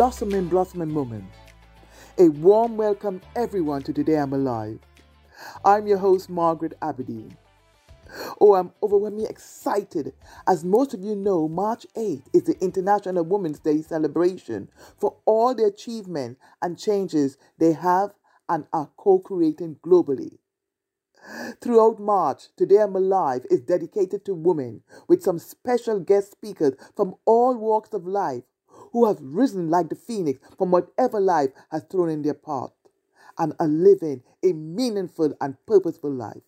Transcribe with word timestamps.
blossoming, 0.00 0.48
blossoming 0.48 0.90
moment. 0.90 1.26
A 2.16 2.30
warm 2.30 2.78
welcome, 2.78 3.20
everyone, 3.36 3.82
to 3.82 3.92
Today 3.92 4.16
I'm 4.16 4.32
Alive. 4.32 4.78
I'm 5.62 5.86
your 5.86 5.98
host, 5.98 6.30
Margaret 6.30 6.72
Aberdeen. 6.80 7.36
Oh, 8.40 8.54
I'm 8.54 8.72
overwhelmingly 8.82 9.26
excited. 9.28 10.14
As 10.46 10.64
most 10.64 10.94
of 10.94 11.04
you 11.04 11.14
know, 11.14 11.48
March 11.48 11.84
8th 11.94 12.22
is 12.32 12.44
the 12.44 12.58
International 12.64 13.22
Women's 13.24 13.58
Day 13.58 13.82
celebration 13.82 14.70
for 14.98 15.16
all 15.26 15.54
the 15.54 15.64
achievements 15.64 16.40
and 16.62 16.78
changes 16.78 17.36
they 17.58 17.74
have 17.74 18.14
and 18.48 18.64
are 18.72 18.88
co 18.96 19.18
creating 19.18 19.80
globally. 19.84 20.38
Throughout 21.60 22.00
March, 22.00 22.44
Today 22.56 22.78
I'm 22.78 22.96
Alive 22.96 23.44
is 23.50 23.60
dedicated 23.60 24.24
to 24.24 24.34
women 24.34 24.82
with 25.08 25.22
some 25.22 25.38
special 25.38 26.00
guest 26.00 26.32
speakers 26.32 26.72
from 26.96 27.16
all 27.26 27.54
walks 27.54 27.92
of 27.92 28.06
life 28.06 28.44
who 28.92 29.06
have 29.06 29.18
risen 29.20 29.70
like 29.70 29.88
the 29.88 29.94
phoenix 29.94 30.40
from 30.58 30.70
whatever 30.70 31.20
life 31.20 31.50
has 31.70 31.82
thrown 31.84 32.08
in 32.08 32.22
their 32.22 32.34
path 32.34 32.70
and 33.38 33.54
are 33.58 33.68
living 33.68 34.22
a 34.42 34.52
meaningful 34.52 35.34
and 35.40 35.56
purposeful 35.66 36.12
life. 36.12 36.42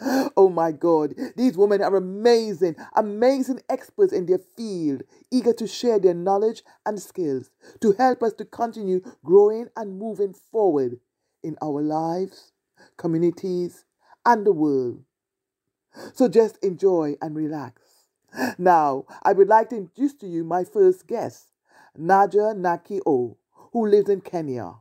Oh 0.36 0.50
my 0.50 0.72
God, 0.72 1.14
these 1.36 1.56
women 1.56 1.82
are 1.82 1.96
amazing, 1.96 2.76
amazing 2.94 3.60
experts 3.68 4.12
in 4.12 4.26
their 4.26 4.40
field, 4.56 5.02
eager 5.30 5.52
to 5.54 5.66
share 5.66 5.98
their 5.98 6.14
knowledge 6.14 6.62
and 6.84 7.00
skills 7.00 7.50
to 7.80 7.92
help 7.92 8.22
us 8.22 8.34
to 8.34 8.44
continue 8.44 9.00
growing 9.24 9.68
and 9.76 9.98
moving 9.98 10.34
forward 10.34 11.00
in 11.42 11.56
our 11.62 11.80
lives, 11.82 12.52
communities, 12.98 13.84
and 14.26 14.46
the 14.46 14.52
world. 14.52 15.02
So 16.14 16.28
just 16.28 16.58
enjoy 16.62 17.16
and 17.22 17.34
relax. 17.34 17.80
Now, 18.58 19.04
I 19.22 19.32
would 19.32 19.48
like 19.48 19.70
to 19.70 19.76
introduce 19.76 20.14
to 20.14 20.26
you 20.26 20.44
my 20.44 20.64
first 20.64 21.06
guest, 21.06 21.52
Najar 21.98 22.54
Nyakio, 22.54 23.36
who 23.72 23.86
lives 23.86 24.08
in 24.08 24.20
Kenya. 24.20 24.76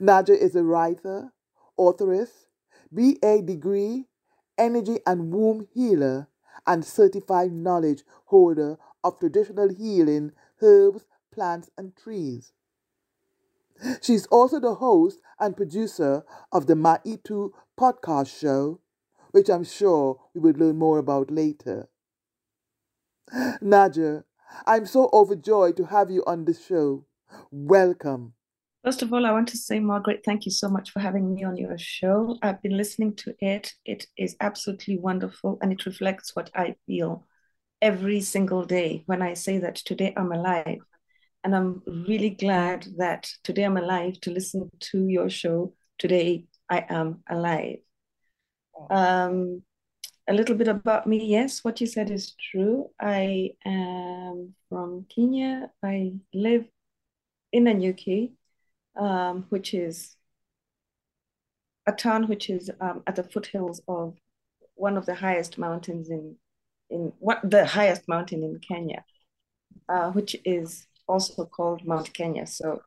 Najar 0.00 0.36
is 0.36 0.54
a 0.54 0.62
writer, 0.64 1.32
authoress, 1.78 2.46
BA 2.92 3.40
degree, 3.42 4.06
energy 4.58 5.00
and 5.06 5.32
womb 5.32 5.66
healer, 5.72 6.28
and 6.66 6.84
certified 6.84 7.52
knowledge 7.52 8.04
holder 8.26 8.78
of 9.02 9.18
traditional 9.18 9.68
healing, 9.70 10.32
herbs, 10.60 11.06
plants, 11.30 11.70
and 11.78 11.96
trees. 11.96 12.52
She's 14.02 14.26
also 14.26 14.60
the 14.60 14.74
host 14.74 15.20
and 15.40 15.56
producer 15.56 16.24
of 16.52 16.66
the 16.66 16.74
Maitu 16.74 17.52
podcast 17.78 18.26
show, 18.28 18.80
which 19.30 19.48
I'm 19.48 19.64
sure 19.64 20.20
we 20.34 20.40
will 20.40 20.52
learn 20.58 20.76
more 20.76 20.98
about 20.98 21.30
later. 21.30 21.88
Najar, 23.62 24.24
I'm 24.66 24.86
so 24.86 25.08
overjoyed 25.12 25.76
to 25.76 25.84
have 25.86 26.10
you 26.10 26.22
on 26.26 26.44
the 26.44 26.54
show. 26.54 27.06
Welcome. 27.50 28.34
First 28.84 29.02
of 29.02 29.12
all, 29.12 29.24
I 29.24 29.30
want 29.30 29.48
to 29.48 29.56
say, 29.56 29.78
Margaret, 29.78 30.22
thank 30.24 30.44
you 30.44 30.50
so 30.50 30.68
much 30.68 30.90
for 30.90 30.98
having 30.98 31.32
me 31.32 31.44
on 31.44 31.56
your 31.56 31.78
show. 31.78 32.36
I've 32.42 32.60
been 32.62 32.76
listening 32.76 33.14
to 33.16 33.34
it. 33.38 33.72
It 33.84 34.06
is 34.18 34.34
absolutely 34.40 34.98
wonderful 34.98 35.58
and 35.62 35.72
it 35.72 35.86
reflects 35.86 36.34
what 36.34 36.50
I 36.54 36.74
feel 36.86 37.24
every 37.80 38.20
single 38.20 38.64
day 38.64 39.04
when 39.06 39.22
I 39.22 39.34
say 39.34 39.58
that 39.58 39.76
today 39.76 40.12
I'm 40.16 40.32
alive. 40.32 40.80
And 41.44 41.54
I'm 41.54 41.82
really 41.86 42.30
glad 42.30 42.86
that 42.98 43.28
today 43.44 43.62
I'm 43.62 43.76
alive 43.76 44.20
to 44.22 44.30
listen 44.32 44.68
to 44.78 45.06
your 45.06 45.30
show. 45.30 45.74
Today 45.98 46.46
I 46.68 46.84
am 46.88 47.22
alive. 47.28 47.78
Um, 48.90 49.62
a 50.28 50.32
little 50.32 50.54
bit 50.54 50.68
about 50.68 51.06
me. 51.06 51.24
Yes, 51.24 51.64
what 51.64 51.80
you 51.80 51.86
said 51.86 52.10
is 52.10 52.34
true. 52.50 52.90
I 53.00 53.50
am 53.64 54.54
from 54.68 55.06
Kenya. 55.14 55.70
I 55.82 56.14
live 56.32 56.66
in 57.52 57.66
UK, 57.66 58.30
um, 59.02 59.46
which 59.48 59.74
is 59.74 60.16
a 61.86 61.92
town 61.92 62.28
which 62.28 62.48
is 62.48 62.70
um, 62.80 63.02
at 63.06 63.16
the 63.16 63.24
foothills 63.24 63.80
of 63.88 64.16
one 64.74 64.96
of 64.96 65.06
the 65.06 65.14
highest 65.14 65.58
mountains 65.58 66.08
in 66.10 66.36
in 66.90 67.12
what 67.18 67.38
the 67.42 67.66
highest 67.66 68.06
mountain 68.06 68.42
in 68.42 68.60
Kenya, 68.60 69.04
uh, 69.88 70.10
which 70.12 70.36
is 70.44 70.86
also 71.08 71.44
called 71.44 71.84
Mount 71.86 72.12
Kenya. 72.12 72.46
So 72.46 72.82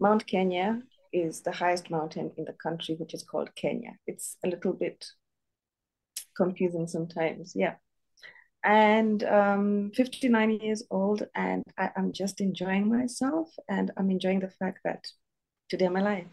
Mount 0.00 0.26
Kenya 0.26 0.82
is 1.12 1.42
the 1.42 1.52
highest 1.52 1.90
mountain 1.90 2.32
in 2.36 2.44
the 2.44 2.52
country, 2.54 2.94
which 2.96 3.14
is 3.14 3.22
called 3.22 3.54
Kenya. 3.54 3.92
It's 4.06 4.36
a 4.44 4.48
little 4.48 4.72
bit 4.72 5.06
confusing 6.38 6.86
sometimes. 6.86 7.52
Yeah. 7.54 7.74
And 8.64 9.22
um, 9.24 9.92
59 9.94 10.50
years 10.62 10.82
old, 10.90 11.24
and 11.34 11.62
I, 11.76 11.90
am 11.96 12.12
just 12.12 12.40
enjoying 12.40 12.88
myself, 12.88 13.48
and 13.68 13.90
I'm 13.96 14.10
enjoying 14.10 14.40
the 14.40 14.50
fact 14.50 14.80
that 14.84 15.04
today 15.68 15.86
I'm 15.86 15.96
alive. 15.96 16.26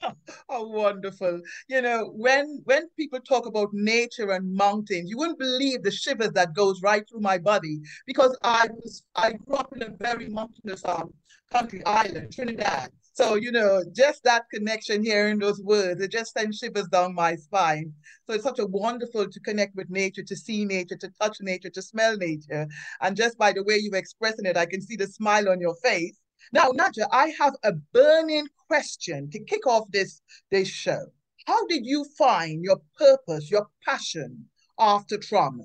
oh, 0.48 0.68
wonderful! 0.68 1.42
You 1.68 1.82
know, 1.82 2.12
when 2.16 2.62
when 2.64 2.88
people 2.96 3.20
talk 3.20 3.44
about 3.46 3.68
nature 3.72 4.30
and 4.30 4.54
mountains, 4.54 5.10
you 5.10 5.18
wouldn't 5.18 5.38
believe 5.38 5.82
the 5.82 5.90
shivers 5.90 6.32
that 6.32 6.54
goes 6.54 6.80
right 6.82 7.04
through 7.06 7.20
my 7.20 7.36
body 7.36 7.80
because 8.06 8.36
I 8.42 8.68
was 8.74 9.02
I 9.14 9.32
grew 9.32 9.56
up 9.56 9.72
in 9.76 9.82
a 9.82 9.90
very 9.98 10.28
mountainous 10.28 10.82
um, 10.86 11.12
country 11.52 11.84
island, 11.84 12.32
Trinidad, 12.32 12.90
so, 13.18 13.34
you 13.34 13.50
know, 13.50 13.82
just 13.96 14.22
that 14.22 14.44
connection, 14.48 15.02
hearing 15.02 15.40
those 15.40 15.60
words, 15.60 16.00
it 16.00 16.12
just 16.12 16.32
sends 16.34 16.58
shivers 16.58 16.86
down 16.86 17.16
my 17.16 17.34
spine. 17.34 17.92
So 18.24 18.34
it's 18.34 18.44
such 18.44 18.60
a 18.60 18.66
wonderful 18.66 19.28
to 19.28 19.40
connect 19.40 19.74
with 19.74 19.90
nature, 19.90 20.22
to 20.22 20.36
see 20.36 20.64
nature, 20.64 20.94
to 20.94 21.10
touch 21.20 21.38
nature, 21.40 21.70
to 21.70 21.82
smell 21.82 22.16
nature. 22.16 22.68
And 23.00 23.16
just 23.16 23.36
by 23.36 23.52
the 23.52 23.64
way 23.64 23.80
you're 23.82 23.96
expressing 23.96 24.46
it, 24.46 24.56
I 24.56 24.66
can 24.66 24.80
see 24.80 24.94
the 24.94 25.08
smile 25.08 25.48
on 25.48 25.60
your 25.60 25.74
face. 25.82 26.16
Now, 26.52 26.70
Najar, 26.70 27.08
I 27.10 27.32
have 27.40 27.54
a 27.64 27.72
burning 27.92 28.46
question 28.68 29.28
to 29.32 29.42
kick 29.42 29.66
off 29.66 29.90
this, 29.90 30.22
this 30.52 30.68
show. 30.68 31.06
How 31.46 31.66
did 31.66 31.84
you 31.84 32.06
find 32.16 32.62
your 32.62 32.78
purpose, 32.96 33.50
your 33.50 33.66
passion 33.84 34.44
after 34.78 35.18
trauma? 35.18 35.64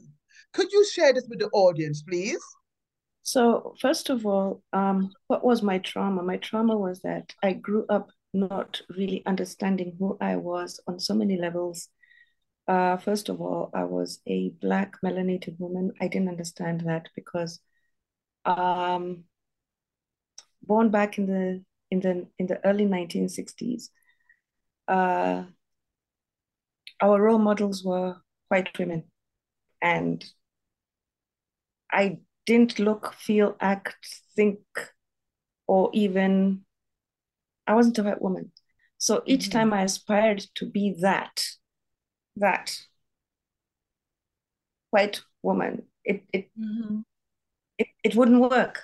Could 0.54 0.72
you 0.72 0.84
share 0.88 1.14
this 1.14 1.28
with 1.30 1.38
the 1.38 1.50
audience, 1.50 2.02
please? 2.02 2.42
So, 3.24 3.74
first 3.80 4.10
of 4.10 4.26
all, 4.26 4.62
um, 4.74 5.14
what 5.28 5.44
was 5.46 5.64
my 5.64 5.78
trauma? 5.80 6.22
My 6.24 6.38
trauma 6.38 6.78
was 6.78 7.02
that 7.02 7.34
I 7.42 7.54
grew 7.54 7.86
up 7.88 8.12
not 8.34 8.82
really 8.90 9.26
understanding 9.26 9.96
who 9.98 10.18
I 10.20 10.36
was 10.36 10.80
on 10.88 11.00
so 11.00 11.14
many 11.14 11.38
levels. 11.38 11.88
Uh, 12.68 12.98
first 12.98 13.30
of 13.30 13.40
all, 13.40 13.70
I 13.74 13.86
was 13.86 14.20
a 14.28 14.50
Black 14.62 14.96
melanated 15.04 15.58
woman. 15.60 15.94
I 16.02 16.08
didn't 16.10 16.30
understand 16.30 16.82
that 16.82 17.08
because 17.16 17.60
um, 18.46 19.24
born 20.62 20.90
back 20.90 21.18
in 21.18 21.26
the 21.26 21.64
in 21.92 22.00
the 22.02 22.28
in 22.40 22.48
the 22.48 22.66
early 22.66 22.86
1960s, 22.86 23.90
uh, 24.88 25.44
our 27.02 27.22
role 27.22 27.40
models 27.40 27.84
were 27.84 28.18
white 28.50 28.78
women, 28.80 29.04
and 29.82 30.24
I 31.92 32.20
didn't 32.46 32.80
look, 32.80 33.14
feel, 33.14 33.56
act, 33.60 33.98
think, 34.36 34.60
or 35.68 35.90
even, 35.94 36.66
I 37.66 37.74
wasn't 37.74 38.00
a 38.00 38.04
white 38.04 38.22
woman. 38.22 38.52
So 38.98 39.24
each 39.26 39.50
mm-hmm. 39.50 39.60
time 39.60 39.74
I 39.74 39.84
aspired 39.84 40.46
to 40.56 40.66
be 40.66 40.96
that, 41.02 41.46
that 42.38 42.78
white 44.92 45.22
woman, 45.42 45.84
it 46.06 46.24
it, 46.32 46.50
mm-hmm. 46.60 47.00
it, 47.78 47.88
it 48.04 48.16
wouldn't 48.16 48.42
work. 48.42 48.82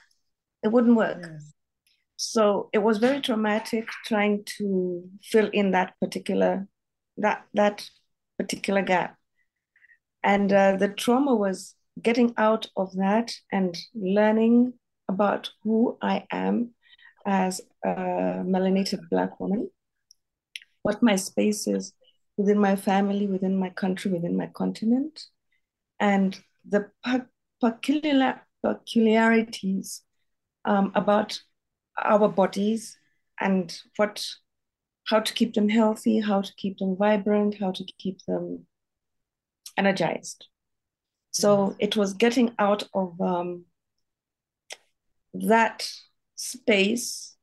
It 0.63 0.69
wouldn't 0.69 0.95
work. 0.95 1.19
Yes. 1.21 1.53
So 2.17 2.69
it 2.73 2.79
was 2.79 2.97
very 2.97 3.21
traumatic 3.21 3.87
trying 4.05 4.43
to 4.57 5.07
fill 5.23 5.49
in 5.53 5.71
that 5.71 5.93
particular 6.01 6.67
that 7.17 7.45
that 7.53 7.89
particular 8.37 8.81
gap. 8.81 9.15
And 10.21 10.51
uh, 10.51 10.75
the 10.75 10.89
trauma 10.89 11.33
was 11.33 11.75
getting 12.01 12.33
out 12.37 12.67
of 12.75 12.93
that 12.95 13.31
and 13.51 13.77
learning 13.93 14.73
about 15.09 15.49
who 15.63 15.97
I 16.01 16.25
am 16.31 16.73
as 17.25 17.61
a 17.83 17.89
melanated 17.89 19.01
Black 19.09 19.39
woman, 19.39 19.69
what 20.81 21.03
my 21.03 21.15
space 21.15 21.67
is 21.67 21.93
within 22.37 22.59
my 22.59 22.75
family, 22.75 23.27
within 23.27 23.57
my 23.57 23.69
country, 23.69 24.11
within 24.11 24.37
my 24.37 24.47
continent, 24.47 25.25
and 25.99 26.39
the 26.67 26.89
peculiar, 27.59 28.41
peculiarities 28.63 30.03
um, 30.65 30.91
about 30.95 31.41
our 31.97 32.29
bodies 32.29 32.97
and 33.39 33.81
what 33.97 34.25
how 35.07 35.19
to 35.19 35.33
keep 35.33 35.53
them 35.55 35.69
healthy, 35.69 36.19
how 36.19 36.41
to 36.41 36.53
keep 36.55 36.77
them 36.77 36.95
vibrant, 36.95 37.57
how 37.59 37.71
to 37.71 37.83
keep 37.97 38.23
them 38.25 38.67
energized. 39.75 40.45
So 41.31 41.75
it 41.79 41.95
was 41.95 42.13
getting 42.13 42.53
out 42.59 42.83
of 42.93 43.19
um, 43.21 43.65
that 45.33 45.89
space 46.35 47.35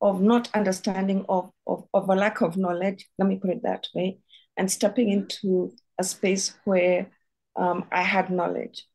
of 0.00 0.20
not 0.20 0.48
understanding 0.54 1.24
of, 1.28 1.50
of, 1.66 1.84
of 1.92 2.08
a 2.08 2.14
lack 2.14 2.40
of 2.40 2.56
knowledge, 2.56 3.08
let 3.18 3.28
me 3.28 3.36
put 3.36 3.50
it 3.50 3.62
that 3.64 3.88
way, 3.94 4.18
and 4.56 4.70
stepping 4.70 5.10
into 5.10 5.72
a 5.98 6.04
space 6.04 6.54
where 6.64 7.10
um, 7.56 7.86
I 7.90 8.02
had 8.02 8.30
knowledge. 8.30 8.86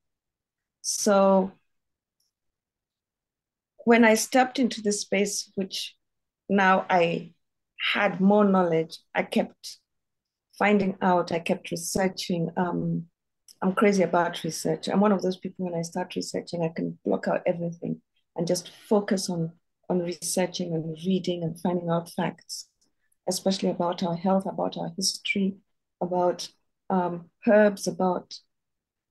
So 0.81 1.51
when 3.85 4.05
I 4.05 4.15
stepped 4.15 4.59
into 4.59 4.81
this 4.81 5.01
space, 5.01 5.51
which 5.55 5.95
now 6.49 6.85
I 6.89 7.33
had 7.93 8.21
more 8.21 8.45
knowledge, 8.45 8.97
I 9.13 9.23
kept 9.23 9.77
finding 10.57 10.97
out, 11.01 11.31
I 11.31 11.39
kept 11.39 11.71
researching. 11.71 12.49
Um, 12.55 13.07
I'm 13.63 13.73
crazy 13.73 14.03
about 14.03 14.43
research. 14.43 14.89
I'm 14.89 14.99
one 14.99 15.13
of 15.13 15.21
those 15.21 15.37
people 15.37 15.63
when 15.63 15.73
I 15.73 15.83
start 15.83 16.17
researching, 16.17 16.63
I 16.63 16.67
can 16.75 16.99
block 17.05 17.29
out 17.29 17.43
everything 17.45 18.01
and 18.35 18.45
just 18.45 18.69
focus 18.89 19.29
on 19.29 19.53
on 19.89 19.99
researching 19.99 20.73
and 20.73 20.97
reading 21.05 21.43
and 21.43 21.59
finding 21.59 21.89
out 21.89 22.09
facts, 22.09 22.67
especially 23.27 23.69
about 23.69 24.03
our 24.03 24.15
health, 24.15 24.45
about 24.45 24.77
our 24.77 24.91
history, 24.97 25.55
about 26.01 26.49
um, 26.89 27.29
herbs, 27.47 27.87
about 27.87 28.33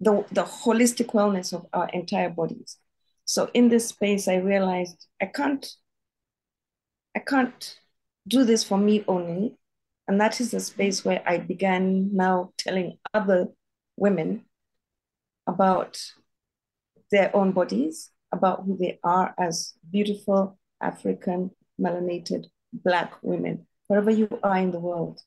the, 0.01 0.25
the 0.33 0.45
holistic 0.45 1.09
wellness 1.15 1.53
of 1.53 1.67
our 1.73 1.89
entire 1.91 2.31
bodies. 2.31 2.77
So 3.25 3.51
in 3.55 3.69
this 3.69 3.89
space, 3.89 4.29
I 4.29 4.37
realized 4.37 5.07
I 5.21 5.27
can't, 5.27 5.67
I 7.15 7.21
can't 7.21 7.79
do 8.29 8.45
this 8.45 8.65
for 8.65 8.77
me 8.79 9.05
only. 9.09 9.57
And 10.09 10.21
that 10.21 10.41
is 10.41 10.51
the 10.51 10.61
space 10.61 11.05
where 11.05 11.23
I 11.27 11.39
began 11.39 12.15
now 12.15 12.53
telling 12.59 12.99
other 13.15 13.49
women 14.03 14.45
about 15.47 15.93
their 17.13 17.35
own 17.37 17.53
bodies, 17.53 18.11
about 18.33 18.65
who 18.65 18.77
they 18.77 18.99
are 19.05 19.33
as 19.39 19.75
beautiful 19.91 20.59
African 20.81 21.51
melanated 21.81 22.47
Black 22.73 23.13
women, 23.23 23.67
wherever 23.87 24.11
you 24.11 24.29
are 24.43 24.59
in 24.59 24.73
the 24.73 24.81
world, 24.81 25.21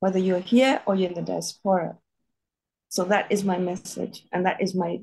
whether 0.00 0.20
you're 0.20 0.46
here 0.54 0.80
or 0.86 0.94
you're 0.94 1.08
in 1.08 1.14
the 1.14 1.22
diaspora. 1.22 1.98
So 2.90 3.04
that 3.04 3.32
is 3.32 3.42
my 3.42 3.58
message, 3.58 4.26
and 4.32 4.46
that 4.46 4.60
is 4.60 4.74
my 4.74 5.00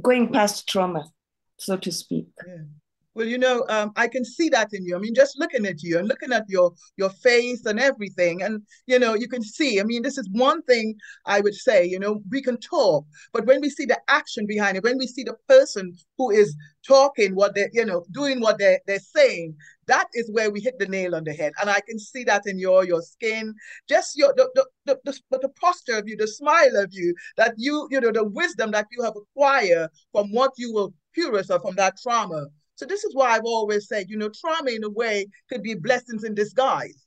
going 0.00 0.30
past 0.32 0.68
trauma, 0.68 1.10
so 1.58 1.76
to 1.78 1.90
speak. 1.90 2.28
Yeah. 2.46 2.64
Well, 3.14 3.26
you 3.26 3.36
know, 3.36 3.66
um, 3.68 3.92
I 3.96 4.08
can 4.08 4.24
see 4.24 4.48
that 4.50 4.68
in 4.72 4.86
you. 4.86 4.96
I 4.96 4.98
mean, 4.98 5.14
just 5.14 5.38
looking 5.38 5.66
at 5.66 5.82
you 5.82 5.98
and 5.98 6.08
looking 6.08 6.32
at 6.32 6.48
your 6.48 6.72
your 6.96 7.10
face 7.10 7.66
and 7.66 7.78
everything, 7.78 8.42
and 8.42 8.62
you 8.86 8.98
know, 8.98 9.12
you 9.14 9.28
can 9.28 9.42
see. 9.42 9.78
I 9.80 9.84
mean, 9.84 10.00
this 10.02 10.16
is 10.16 10.26
one 10.32 10.62
thing 10.62 10.94
I 11.26 11.40
would 11.42 11.54
say. 11.54 11.84
You 11.84 11.98
know, 11.98 12.22
we 12.30 12.40
can 12.40 12.58
talk, 12.58 13.04
but 13.34 13.44
when 13.44 13.60
we 13.60 13.68
see 13.68 13.84
the 13.84 14.00
action 14.08 14.46
behind 14.46 14.78
it, 14.78 14.82
when 14.84 14.96
we 14.96 15.06
see 15.06 15.24
the 15.24 15.36
person 15.46 15.92
who 16.16 16.30
is 16.30 16.56
talking 16.88 17.34
what 17.34 17.54
they, 17.54 17.68
you 17.74 17.84
know, 17.84 18.02
doing 18.12 18.40
what 18.40 18.58
they 18.58 18.78
they're 18.86 18.98
saying, 18.98 19.56
that 19.88 20.08
is 20.14 20.30
where 20.32 20.50
we 20.50 20.60
hit 20.62 20.78
the 20.78 20.86
nail 20.86 21.14
on 21.14 21.24
the 21.24 21.34
head. 21.34 21.52
And 21.60 21.68
I 21.68 21.80
can 21.86 21.98
see 21.98 22.24
that 22.24 22.46
in 22.46 22.58
your 22.58 22.82
your 22.86 23.02
skin, 23.02 23.52
just 23.90 24.16
your 24.16 24.32
the 24.38 24.48
the, 24.54 24.66
the, 24.86 25.12
the, 25.30 25.38
the 25.38 25.48
posture 25.60 25.98
of 25.98 26.08
you, 26.08 26.16
the 26.16 26.26
smile 26.28 26.76
of 26.76 26.88
you, 26.92 27.14
that 27.36 27.54
you 27.58 27.88
you 27.90 28.00
know 28.00 28.10
the 28.12 28.24
wisdom 28.24 28.70
that 28.70 28.86
you 28.90 29.02
have 29.02 29.16
acquired 29.16 29.90
from 30.12 30.32
what 30.32 30.52
you 30.56 30.72
were 30.72 30.88
cure 31.14 31.34
yourself 31.36 31.60
from 31.60 31.74
that 31.74 31.94
trauma 32.02 32.46
so 32.74 32.86
this 32.86 33.04
is 33.04 33.14
why 33.14 33.30
I've 33.30 33.44
always 33.44 33.88
said, 33.88 34.08
you 34.08 34.16
know, 34.16 34.30
trauma 34.30 34.70
in 34.70 34.84
a 34.84 34.90
way 34.90 35.26
could 35.48 35.62
be 35.62 35.74
blessings 35.74 36.24
in 36.24 36.34
disguise. 36.34 37.06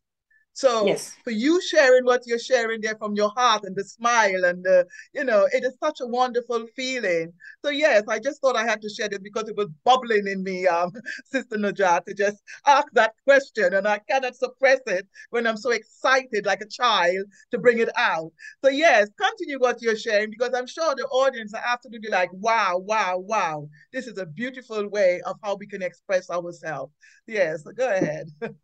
So 0.56 0.88
yes. 0.88 1.14
for 1.26 1.32
you 1.32 1.62
sharing 1.62 2.06
what 2.06 2.22
you're 2.26 2.40
sharing 2.40 2.80
there 2.80 2.96
from 2.96 3.14
your 3.14 3.30
heart 3.36 3.64
and 3.66 3.76
the 3.76 3.84
smile 3.84 4.46
and 4.46 4.64
the, 4.64 4.88
you 5.14 5.26
know, 5.26 5.50
it 5.52 5.66
is 5.66 5.76
such 5.84 6.00
a 6.00 6.08
wonderful 6.08 6.66
feeling. 6.78 7.34
So 7.64 7.72
yes, 7.72 8.04
I 8.08 8.20
just 8.20 8.40
thought 8.40 8.56
I 8.56 8.64
had 8.64 8.82
to 8.82 8.90
share 8.90 9.10
this 9.10 9.20
because 9.20 9.50
it 9.50 9.58
was 9.58 9.68
bubbling 9.84 10.28
in 10.28 10.44
me, 10.44 10.66
um, 10.66 10.94
Sister 11.26 11.58
Najat, 11.58 12.06
to 12.06 12.14
just 12.14 12.42
ask 12.66 12.88
that 12.94 13.16
question. 13.26 13.74
And 13.74 13.86
I 13.86 14.00
cannot 14.10 14.38
suppress 14.38 14.80
it 14.88 15.06
when 15.30 15.46
I'm 15.46 15.58
so 15.58 15.72
excited 15.72 16.46
like 16.46 16.62
a 16.62 16.68
child 16.68 17.26
to 17.52 17.58
bring 17.58 17.80
it 17.80 17.90
out. 17.98 18.32
So 18.64 18.70
yes, 18.70 19.10
continue 19.22 19.60
what 19.60 19.82
you're 19.82 19.98
sharing 19.98 20.30
because 20.30 20.54
I'm 20.56 20.68
sure 20.68 20.96
the 20.96 21.04
audience 21.08 21.54
are 21.54 21.64
absolutely 21.68 22.10
like, 22.10 22.30
wow, 22.32 22.78
wow, 22.78 23.18
wow. 23.18 23.68
This 23.92 24.08
is 24.08 24.18
a 24.20 24.26
beautiful 24.26 24.88
way 24.88 25.20
of 25.26 25.36
how 25.44 25.58
we 25.58 25.68
can 25.68 25.82
express 25.82 26.30
ourselves. 26.30 26.94
Yes, 27.28 27.62
go 27.76 27.90
ahead. 27.90 28.30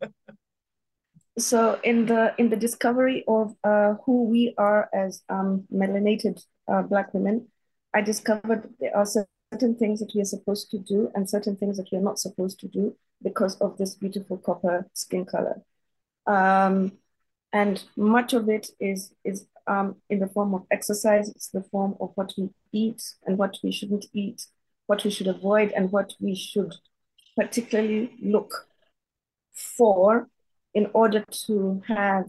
so 1.38 1.80
in 1.82 2.06
the 2.06 2.34
in 2.38 2.50
the 2.50 2.56
discovery 2.56 3.24
of 3.26 3.54
uh, 3.64 3.94
who 4.04 4.24
we 4.24 4.54
are 4.58 4.88
as 4.92 5.22
um, 5.28 5.64
melanated 5.72 6.42
uh, 6.68 6.82
black 6.82 7.12
women 7.14 7.46
i 7.94 8.00
discovered 8.00 8.68
there 8.80 8.96
are 8.96 9.06
certain 9.06 9.74
things 9.76 10.00
that 10.00 10.12
we 10.14 10.20
are 10.20 10.26
supposed 10.26 10.70
to 10.70 10.78
do 10.78 11.10
and 11.14 11.28
certain 11.28 11.56
things 11.56 11.76
that 11.76 11.88
we 11.92 11.98
are 11.98 12.02
not 12.02 12.18
supposed 12.18 12.58
to 12.60 12.68
do 12.68 12.96
because 13.22 13.56
of 13.60 13.76
this 13.78 13.94
beautiful 13.94 14.36
copper 14.38 14.86
skin 14.94 15.24
color. 15.24 15.62
Um, 16.26 16.92
and 17.52 17.82
much 17.96 18.32
of 18.32 18.48
it 18.48 18.68
is 18.80 19.12
is 19.24 19.46
um, 19.66 19.96
in 20.08 20.20
the 20.20 20.26
form 20.28 20.54
of 20.54 20.64
exercise. 20.70 21.28
It's 21.28 21.48
the 21.48 21.62
form 21.62 21.96
of 22.00 22.12
what 22.14 22.32
we 22.38 22.48
eat 22.72 23.02
and 23.26 23.36
what 23.36 23.58
we 23.62 23.70
shouldn't 23.70 24.06
eat 24.12 24.46
what 24.86 25.04
we 25.04 25.10
should 25.10 25.28
avoid 25.28 25.72
and 25.72 25.92
what 25.92 26.12
we 26.20 26.34
should 26.34 26.74
particularly 27.36 28.10
look 28.20 28.66
for 29.52 30.28
in 30.74 30.90
order 30.94 31.24
to 31.46 31.82
have 31.86 32.24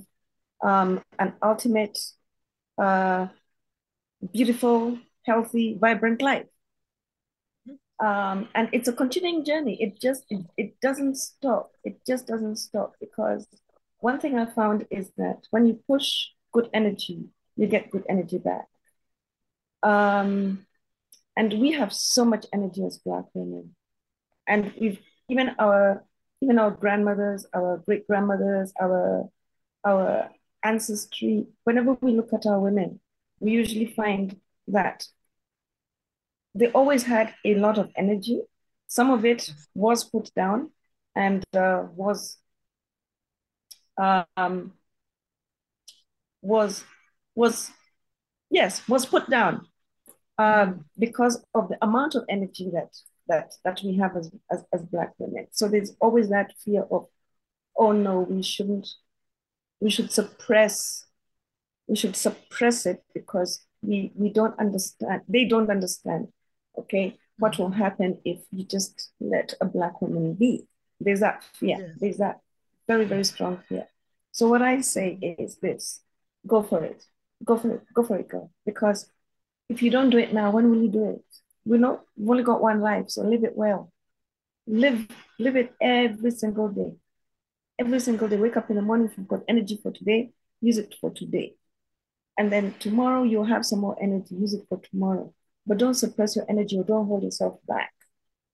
um, 0.61 1.03
an 1.19 1.33
ultimate, 1.41 1.97
uh, 2.77 3.27
beautiful, 4.31 4.97
healthy, 5.25 5.77
vibrant 5.79 6.21
life. 6.21 6.45
Um, 7.99 8.49
and 8.55 8.69
it's 8.73 8.87
a 8.87 8.93
continuing 8.93 9.45
journey. 9.45 9.81
It 9.81 10.01
just 10.01 10.25
it, 10.29 10.45
it 10.57 10.79
doesn't 10.81 11.15
stop. 11.15 11.71
It 11.83 12.05
just 12.05 12.27
doesn't 12.27 12.57
stop 12.57 12.95
because 12.99 13.47
one 13.99 14.19
thing 14.19 14.37
I 14.37 14.45
found 14.45 14.85
is 14.89 15.11
that 15.17 15.47
when 15.51 15.65
you 15.65 15.79
push 15.87 16.27
good 16.51 16.69
energy, 16.73 17.29
you 17.55 17.67
get 17.67 17.89
good 17.91 18.03
energy 18.09 18.37
back. 18.37 18.67
Um, 19.83 20.65
and 21.37 21.53
we 21.59 21.71
have 21.71 21.93
so 21.93 22.25
much 22.25 22.45
energy 22.51 22.83
as 22.85 22.97
Black 22.97 23.25
women, 23.33 23.75
and 24.47 24.73
we've 24.79 24.99
even 25.29 25.55
our 25.57 26.03
even 26.43 26.59
our 26.59 26.71
grandmothers, 26.71 27.45
our 27.53 27.77
great 27.85 28.05
grandmothers, 28.07 28.73
our 28.79 29.29
our 29.85 30.29
ancestry, 30.63 31.47
whenever 31.63 31.93
we 32.01 32.11
look 32.11 32.33
at 32.33 32.45
our 32.45 32.59
women, 32.59 32.99
we 33.39 33.51
usually 33.51 33.85
find 33.85 34.39
that 34.67 35.07
they 36.55 36.67
always 36.71 37.03
had 37.03 37.33
a 37.43 37.55
lot 37.55 37.77
of 37.77 37.91
energy. 37.95 38.41
Some 38.87 39.09
of 39.09 39.25
it 39.25 39.49
was 39.73 40.03
put 40.03 40.33
down 40.35 40.71
and 41.15 41.43
uh, 41.55 41.83
was 41.95 42.37
um, 43.97 44.73
was 46.41 46.83
was 47.35 47.71
yes 48.49 48.87
was 48.87 49.05
put 49.05 49.29
down 49.29 49.65
um, 50.37 50.85
because 50.99 51.43
of 51.53 51.69
the 51.69 51.77
amount 51.81 52.15
of 52.15 52.25
energy 52.29 52.69
that 52.73 52.91
that 53.27 53.53
that 53.63 53.81
we 53.83 53.97
have 53.97 54.15
as, 54.17 54.31
as, 54.51 54.63
as 54.73 54.81
black 54.83 55.13
women. 55.17 55.47
So 55.51 55.67
there's 55.67 55.95
always 55.99 56.29
that 56.29 56.53
fear 56.63 56.83
of 56.91 57.07
oh 57.77 57.91
no 57.91 58.21
we 58.21 58.43
shouldn't 58.43 58.87
we 59.79 59.89
should 59.89 60.11
suppress 60.11 61.05
we 61.87 61.95
should 61.95 62.15
suppress 62.15 62.85
it 62.85 63.03
because 63.13 63.65
we 63.81 64.11
we 64.15 64.29
don't 64.29 64.57
understand 64.59 65.21
they 65.27 65.45
don't 65.45 65.69
understand 65.69 66.27
okay 66.77 67.17
what 67.37 67.57
will 67.57 67.71
happen 67.71 68.19
if 68.23 68.39
you 68.51 68.63
just 68.63 69.11
let 69.19 69.53
a 69.59 69.65
black 69.65 70.01
woman 70.01 70.33
be. 70.33 70.67
There's 70.99 71.19
that 71.21 71.43
fear. 71.53 71.77
Yes. 71.79 71.97
there's 71.99 72.17
that 72.17 72.39
very 72.87 73.05
very 73.05 73.23
strong 73.23 73.61
fear. 73.67 73.87
So 74.31 74.47
what 74.47 74.61
i 74.61 74.81
say 74.81 75.17
is 75.21 75.57
this 75.57 76.01
go 76.45 76.63
for 76.63 76.83
it. 76.83 77.03
Go 77.43 77.57
for 77.57 77.71
it 77.75 77.81
go 77.93 78.03
for 78.03 78.17
it 78.17 78.27
girl. 78.27 78.51
Because 78.65 79.09
if 79.69 79.81
you 79.81 79.89
don't 79.89 80.09
do 80.09 80.17
it 80.17 80.33
now 80.33 80.51
when 80.51 80.69
will 80.69 80.81
you 80.81 80.89
do 80.89 81.09
it 81.09 81.25
we 81.65 81.77
know 81.77 82.01
we've 82.17 82.29
only 82.29 82.43
got 82.43 82.61
one 82.61 82.81
life, 82.81 83.09
so 83.09 83.21
live 83.21 83.43
it 83.43 83.55
well. 83.55 83.91
Live, 84.67 85.07
live 85.39 85.55
it 85.55 85.73
every 85.81 86.31
single 86.31 86.69
day. 86.69 86.93
Every 87.79 87.99
single 87.99 88.27
day. 88.27 88.37
Wake 88.37 88.57
up 88.57 88.69
in 88.69 88.75
the 88.75 88.81
morning. 88.81 89.07
If 89.07 89.17
you've 89.17 89.27
got 89.27 89.43
energy 89.47 89.79
for 89.81 89.91
today, 89.91 90.31
use 90.61 90.77
it 90.77 90.95
for 90.99 91.09
today. 91.09 91.55
And 92.37 92.51
then 92.51 92.73
tomorrow 92.79 93.23
you'll 93.23 93.45
have 93.45 93.65
some 93.65 93.79
more 93.79 93.97
energy. 94.01 94.35
Use 94.35 94.53
it 94.53 94.65
for 94.69 94.79
tomorrow. 94.79 95.33
But 95.65 95.77
don't 95.77 95.93
suppress 95.93 96.35
your 96.35 96.45
energy 96.49 96.77
or 96.77 96.83
don't 96.83 97.07
hold 97.07 97.23
yourself 97.23 97.59
back, 97.67 97.93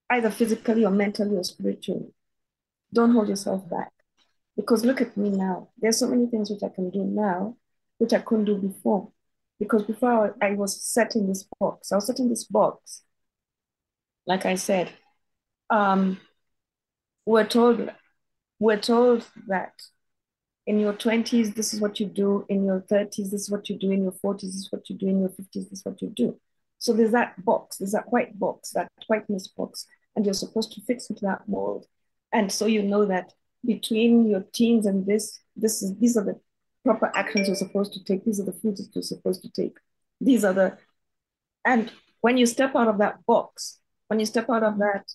either 0.09 0.29
physically 0.29 0.85
or 0.85 0.91
mentally 0.91 1.35
or 1.35 1.43
spiritually. 1.43 2.13
Don't 2.93 3.11
hold 3.11 3.29
yourself 3.29 3.67
back. 3.69 3.91
Because 4.55 4.85
look 4.85 5.01
at 5.01 5.15
me 5.15 5.29
now. 5.29 5.69
There's 5.79 5.97
so 5.97 6.07
many 6.07 6.27
things 6.27 6.49
which 6.49 6.63
I 6.63 6.69
can 6.69 6.89
do 6.89 7.03
now, 7.03 7.55
which 7.97 8.13
I 8.13 8.19
couldn't 8.19 8.45
do 8.45 8.57
before 8.57 9.11
because 9.59 9.83
before 9.83 10.35
I 10.41 10.53
was 10.53 10.81
set 10.81 11.15
in 11.15 11.27
this 11.27 11.47
box, 11.59 11.91
I 11.91 11.95
was 11.95 12.07
set 12.07 12.19
in 12.19 12.29
this 12.29 12.45
box. 12.45 13.03
Like 14.25 14.45
I 14.45 14.55
said, 14.55 14.91
um, 15.69 16.19
we're 17.25 17.47
told 17.47 17.91
we're 18.59 18.79
told 18.79 19.25
that 19.47 19.73
in 20.65 20.79
your 20.79 20.93
20s, 20.93 21.55
this 21.55 21.73
is 21.73 21.81
what 21.81 21.99
you 21.99 22.05
do, 22.05 22.45
in 22.47 22.63
your 22.63 22.81
30s, 22.81 23.31
this 23.31 23.41
is 23.41 23.49
what 23.49 23.69
you 23.69 23.77
do, 23.77 23.91
in 23.91 24.03
your 24.03 24.11
40s, 24.11 24.41
this 24.41 24.55
is 24.55 24.71
what 24.71 24.89
you 24.89 24.95
do, 24.97 25.07
in 25.07 25.19
your 25.21 25.29
50s, 25.29 25.69
this 25.69 25.79
is 25.79 25.85
what 25.85 26.01
you 26.01 26.09
do. 26.09 26.39
So 26.77 26.93
there's 26.93 27.11
that 27.11 27.43
box, 27.43 27.77
there's 27.77 27.93
that 27.93 28.11
white 28.11 28.37
box, 28.37 28.71
that 28.71 28.89
whiteness 29.07 29.47
box, 29.47 29.87
and 30.15 30.25
you're 30.25 30.33
supposed 30.33 30.73
to 30.73 30.81
fix 30.81 31.09
into 31.09 31.25
that 31.25 31.47
mold. 31.47 31.85
And 32.31 32.51
so 32.51 32.67
you 32.67 32.83
know 32.83 33.05
that 33.05 33.33
between 33.65 34.29
your 34.29 34.45
teens 34.53 34.85
and 34.85 35.05
this, 35.05 35.39
this 35.55 35.81
is 35.81 35.97
these 35.97 36.15
are 36.15 36.23
the 36.23 36.39
proper 36.89 37.15
actions 37.15 37.45
you're 37.45 37.55
supposed 37.55 37.93
to 37.93 38.03
take. 38.03 38.25
These 38.25 38.39
are 38.39 38.45
the 38.45 38.51
foods 38.51 38.83
that 38.83 38.95
you're 38.95 39.03
supposed 39.03 39.43
to 39.43 39.49
take. 39.51 39.77
These 40.19 40.43
are 40.43 40.53
the, 40.53 40.77
and 41.63 41.91
when 42.21 42.39
you 42.39 42.47
step 42.47 42.75
out 42.75 42.87
of 42.87 42.97
that 42.97 43.23
box, 43.27 43.79
when 44.07 44.19
you 44.19 44.25
step 44.25 44.49
out 44.49 44.63
of 44.63 44.79
that 44.79 45.05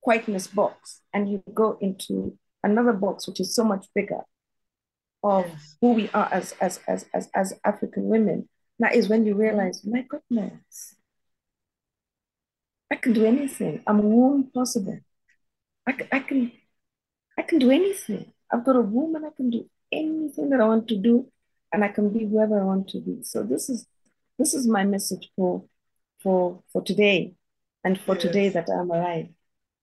quietness 0.00 0.46
box 0.46 1.00
and 1.12 1.28
you 1.28 1.42
go 1.52 1.76
into 1.80 2.38
another 2.62 2.92
box 2.92 3.26
which 3.26 3.40
is 3.40 3.52
so 3.52 3.64
much 3.64 3.86
bigger 3.96 4.20
of 5.24 5.44
yes. 5.48 5.76
who 5.80 5.92
we 5.92 6.08
are 6.14 6.28
as, 6.30 6.54
as 6.60 6.78
as 6.86 7.06
as 7.12 7.28
as 7.34 7.52
African 7.64 8.04
women, 8.04 8.48
that 8.78 8.94
is 8.94 9.08
when 9.08 9.26
you 9.26 9.34
realize, 9.34 9.82
mm. 9.82 9.92
my 9.92 10.02
goodness, 10.08 10.94
I 12.92 12.94
can 12.94 13.12
do 13.12 13.26
anything. 13.26 13.82
I'm 13.88 13.98
a 13.98 14.02
womb 14.02 14.50
possible. 14.54 15.00
I 15.84 15.92
can, 15.92 16.06
I 16.12 16.20
can 16.20 16.52
I 17.36 17.42
can 17.42 17.58
do 17.58 17.72
anything. 17.72 18.32
I've 18.52 18.64
got 18.64 18.76
a 18.76 18.80
woman, 18.80 19.24
I 19.24 19.30
can 19.36 19.50
do 19.50 19.68
anything 19.92 20.50
that 20.50 20.60
I 20.60 20.66
want 20.66 20.88
to 20.88 20.96
do, 20.96 21.26
and 21.72 21.84
I 21.84 21.88
can 21.88 22.10
be 22.10 22.26
whoever 22.26 22.60
I 22.60 22.64
want 22.64 22.88
to 22.90 23.00
be. 23.00 23.22
So 23.22 23.42
this 23.42 23.68
is 23.68 23.86
this 24.38 24.54
is 24.54 24.66
my 24.66 24.84
message 24.84 25.30
for 25.36 25.64
for 26.22 26.62
for 26.72 26.82
today 26.82 27.34
and 27.84 27.98
for 28.00 28.14
yes. 28.14 28.22
today 28.22 28.48
that 28.50 28.68
I'm 28.68 28.90
alive. 28.90 29.28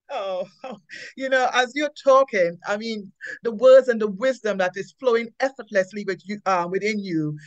Oh, 0.09 0.47
you 1.17 1.29
know, 1.29 1.49
as 1.53 1.73
you're 1.75 1.91
talking, 2.03 2.57
I 2.67 2.77
mean, 2.77 3.11
the 3.43 3.51
words 3.51 3.87
and 3.87 4.01
the 4.01 4.07
wisdom 4.07 4.57
that 4.59 4.73
is 4.75 4.93
flowing 4.99 5.29
effortlessly 5.39 6.05
with 6.05 6.21
you, 6.25 6.39
uh, 6.45 6.67
within 6.69 6.99
you. 6.99 7.37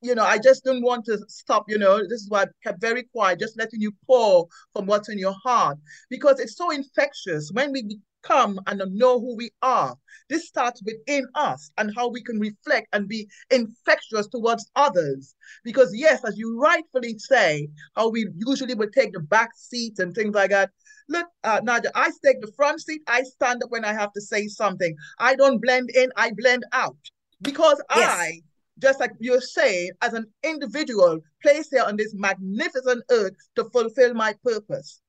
You 0.00 0.14
know, 0.14 0.22
I 0.22 0.38
just 0.38 0.64
don't 0.64 0.82
want 0.82 1.04
to 1.06 1.18
stop. 1.28 1.64
You 1.68 1.76
know, 1.76 1.98
this 1.98 2.22
is 2.22 2.30
why 2.30 2.42
I 2.42 2.46
kept 2.62 2.80
very 2.80 3.02
quiet, 3.02 3.40
just 3.40 3.58
letting 3.58 3.80
you 3.80 3.92
pour 4.06 4.46
from 4.72 4.86
what's 4.86 5.08
in 5.08 5.18
your 5.18 5.34
heart 5.44 5.76
because 6.08 6.38
it's 6.38 6.56
so 6.56 6.70
infectious. 6.70 7.50
When 7.52 7.72
we 7.72 7.98
come 8.22 8.60
and 8.66 8.82
know 8.94 9.20
who 9.20 9.36
we 9.36 9.50
are. 9.62 9.96
This 10.28 10.48
starts 10.48 10.82
within 10.84 11.26
us 11.34 11.70
and 11.78 11.92
how 11.94 12.08
we 12.08 12.22
can 12.22 12.38
reflect 12.38 12.88
and 12.92 13.08
be 13.08 13.28
infectious 13.50 14.26
towards 14.28 14.70
others. 14.76 15.34
Because, 15.64 15.94
yes, 15.94 16.24
as 16.24 16.36
you 16.36 16.58
rightfully 16.60 17.18
say, 17.18 17.68
how 17.96 18.08
we 18.08 18.28
usually 18.36 18.74
would 18.74 18.92
take 18.92 19.12
the 19.12 19.20
back 19.20 19.50
seat 19.56 19.98
and 19.98 20.14
things 20.14 20.34
like 20.34 20.50
that. 20.50 20.70
Look, 21.08 21.26
uh, 21.44 21.60
Nadia, 21.62 21.90
I 21.94 22.10
take 22.24 22.40
the 22.40 22.52
front 22.54 22.82
seat. 22.82 23.00
I 23.06 23.22
stand 23.22 23.62
up 23.62 23.70
when 23.70 23.84
I 23.84 23.94
have 23.94 24.12
to 24.12 24.20
say 24.20 24.46
something. 24.46 24.94
I 25.18 25.34
don't 25.34 25.60
blend 25.62 25.90
in, 25.94 26.10
I 26.16 26.32
blend 26.36 26.64
out. 26.72 26.96
Because 27.40 27.80
yes. 27.94 28.10
I, 28.10 28.42
just 28.78 29.00
like 29.00 29.12
you're 29.18 29.40
saying, 29.40 29.90
as 30.02 30.12
an 30.12 30.26
individual, 30.42 31.18
placed 31.42 31.70
here 31.72 31.84
on 31.84 31.96
this 31.96 32.12
magnificent 32.14 33.02
earth 33.10 33.32
to 33.56 33.64
fulfill 33.70 34.14
my 34.14 34.34
purpose. 34.44 35.00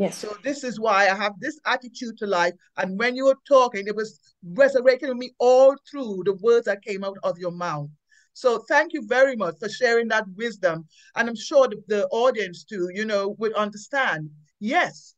Yes. 0.00 0.16
So 0.16 0.34
this 0.42 0.64
is 0.64 0.80
why 0.80 1.10
I 1.10 1.14
have 1.14 1.34
this 1.40 1.60
attitude 1.66 2.16
to 2.18 2.26
life. 2.26 2.54
And 2.78 2.98
when 2.98 3.14
you 3.14 3.26
were 3.26 3.36
talking, 3.46 3.86
it 3.86 3.94
was 3.94 4.18
resurrecting 4.42 5.18
me 5.18 5.34
all 5.38 5.76
through 5.90 6.22
the 6.24 6.32
words 6.36 6.64
that 6.64 6.82
came 6.82 7.04
out 7.04 7.18
of 7.22 7.36
your 7.38 7.50
mouth. 7.50 7.90
So 8.32 8.64
thank 8.66 8.94
you 8.94 9.06
very 9.06 9.36
much 9.36 9.56
for 9.60 9.68
sharing 9.68 10.08
that 10.08 10.24
wisdom. 10.36 10.86
And 11.16 11.28
I'm 11.28 11.36
sure 11.36 11.68
the, 11.68 11.82
the 11.86 12.08
audience 12.08 12.64
too, 12.64 12.88
you 12.94 13.04
know, 13.04 13.36
would 13.38 13.52
understand. 13.52 14.30
Yes, 14.58 15.14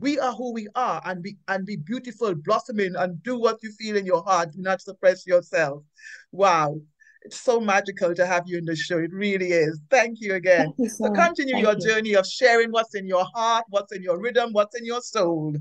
we 0.00 0.18
are 0.18 0.32
who 0.32 0.52
we 0.52 0.66
are 0.74 1.00
and 1.04 1.22
be 1.22 1.36
and 1.46 1.64
be 1.64 1.76
beautiful, 1.76 2.34
blossoming, 2.34 2.96
and 2.96 3.22
do 3.22 3.38
what 3.38 3.62
you 3.62 3.70
feel 3.78 3.96
in 3.96 4.06
your 4.06 4.24
heart. 4.24 4.54
Do 4.54 4.60
not 4.60 4.80
suppress 4.80 5.24
yourself. 5.24 5.84
Wow. 6.32 6.80
It's 7.28 7.42
so 7.42 7.60
magical 7.60 8.14
to 8.14 8.24
have 8.26 8.44
you 8.46 8.56
in 8.56 8.64
the 8.64 8.74
show. 8.74 8.96
It 8.96 9.12
really 9.12 9.48
is. 9.48 9.78
Thank 9.90 10.22
you 10.22 10.32
again. 10.32 10.64
Thank 10.68 10.78
you 10.78 10.88
so, 10.88 11.04
so 11.04 11.12
continue 11.12 11.58
your 11.58 11.74
you. 11.74 11.86
journey 11.86 12.14
of 12.14 12.26
sharing 12.26 12.70
what's 12.70 12.94
in 12.94 13.06
your 13.06 13.26
heart, 13.34 13.66
what's 13.68 13.92
in 13.92 14.02
your 14.02 14.18
rhythm, 14.18 14.54
what's 14.54 14.74
in 14.78 14.86
your 14.86 15.02
soul. 15.02 15.54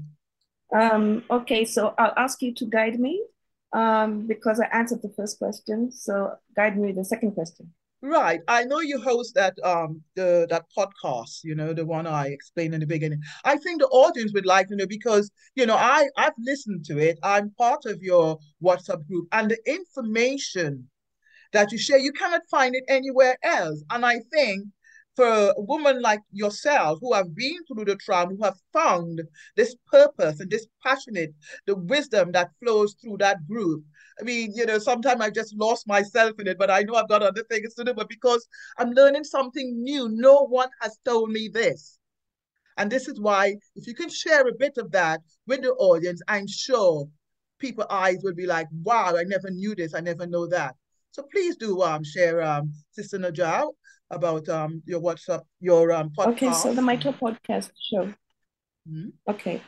Um, 0.74 1.25
okay, 1.29 1.65
so 1.65 1.93
I'll 1.97 2.13
ask 2.15 2.41
you 2.41 2.53
to 2.53 2.65
guide 2.65 3.01
me 3.01 3.21
um, 3.74 4.27
because 4.27 4.62
I 4.62 4.67
answered 4.67 5.01
the 5.01 5.09
first 5.09 5.39
question. 5.39 5.91
So 5.91 6.36
guide 6.55 6.77
me 6.77 6.88
with 6.88 6.95
the 6.95 7.03
second 7.03 7.33
question. 7.33 7.74
Right. 8.01 8.39
I 8.47 8.63
know 8.63 8.79
you 8.79 9.01
host 9.01 9.36
that 9.36 9.55
um 9.63 10.01
the 10.15 10.47
that 10.50 10.65
podcast, 10.77 11.43
you 11.43 11.55
know, 11.55 11.74
the 11.74 11.86
one 11.86 12.07
I 12.07 12.27
explained 12.27 12.75
in 12.75 12.79
the 12.79 12.88
beginning. 12.88 13.21
I 13.43 13.57
think 13.57 13.81
the 13.81 13.88
audience 13.88 14.31
would 14.33 14.45
like 14.45 14.69
to 14.69 14.75
know 14.77 14.88
because, 14.88 15.31
you 15.55 15.65
know, 15.65 15.75
I 15.75 16.07
I've 16.15 16.39
listened 16.39 16.86
to 16.86 17.00
it. 17.00 17.19
I'm 17.24 17.50
part 17.57 17.86
of 17.86 18.01
your 18.01 18.38
WhatsApp 18.63 19.05
group 19.07 19.27
and 19.33 19.51
the 19.51 19.57
information 19.65 20.88
that 21.57 21.71
you 21.71 21.77
share, 21.79 21.97
you 21.97 22.11
cannot 22.11 22.41
find 22.51 22.75
it 22.75 22.83
anywhere 22.87 23.35
else. 23.41 23.83
And 23.89 24.05
I 24.05 24.19
think 24.31 24.67
for 25.15 25.25
a 25.25 25.61
woman 25.61 26.03
like 26.03 26.21
yourself 26.31 26.99
who 27.01 27.15
have 27.15 27.35
been 27.35 27.57
through 27.65 27.85
the 27.85 27.95
trauma, 27.95 28.35
who 28.35 28.43
have 28.43 28.59
found 28.71 29.23
this 29.55 29.75
purpose 29.91 30.39
and 30.39 30.51
this 30.51 30.67
passionate, 30.85 31.31
the 31.65 31.75
wisdom 31.75 32.31
that 32.33 32.51
flows 32.61 32.95
through 33.01 33.17
that 33.17 33.37
group. 33.47 33.83
I 34.21 34.23
mean, 34.23 34.51
you 34.53 34.67
know, 34.67 34.77
sometimes 34.77 35.19
I 35.19 35.31
just 35.31 35.55
lost 35.57 35.87
myself 35.87 36.33
in 36.37 36.47
it, 36.47 36.59
but 36.59 36.69
I 36.69 36.81
know 36.83 36.93
I've 36.93 37.09
got 37.09 37.23
other 37.23 37.43
things 37.49 37.73
to 37.73 37.83
do. 37.83 37.95
But 37.95 38.07
because 38.07 38.47
I'm 38.77 38.91
learning 38.91 39.23
something 39.23 39.81
new, 39.81 40.09
no 40.11 40.45
one 40.45 40.69
has 40.81 40.99
told 41.03 41.31
me 41.31 41.49
this. 41.51 41.97
And 42.77 42.91
this 42.91 43.07
is 43.07 43.19
why, 43.19 43.55
if 43.75 43.87
you 43.87 43.95
can 43.95 44.09
share 44.09 44.47
a 44.47 44.53
bit 44.59 44.77
of 44.77 44.91
that 44.91 45.21
with 45.47 45.63
the 45.63 45.71
audience, 45.71 46.21
I'm 46.27 46.45
sure 46.47 47.07
people's 47.57 47.87
eyes 47.89 48.17
will 48.21 48.35
be 48.35 48.45
like, 48.45 48.67
wow, 48.83 49.15
I 49.17 49.23
never 49.23 49.49
knew 49.49 49.73
this. 49.73 49.95
I 49.95 50.01
never 50.01 50.27
know 50.27 50.45
that. 50.49 50.75
So 51.17 51.24
please 51.24 51.55
do 51.55 51.81
um, 51.81 52.03
share, 52.03 52.43
um, 52.43 52.71
Sister 52.91 53.17
Najal, 53.17 53.74
about 54.12 54.47
um, 54.50 54.83
your 54.86 55.01
WhatsApp, 55.01 55.41
your 55.59 55.91
um, 55.91 56.12
podcast. 56.15 56.33
Okay, 56.33 56.53
so 56.53 56.75
the 56.75 56.81
micro 56.83 57.12
podcast 57.12 57.71
show. 57.89 58.13
Mm-hmm. 58.88 59.09
Okay. 59.27 59.63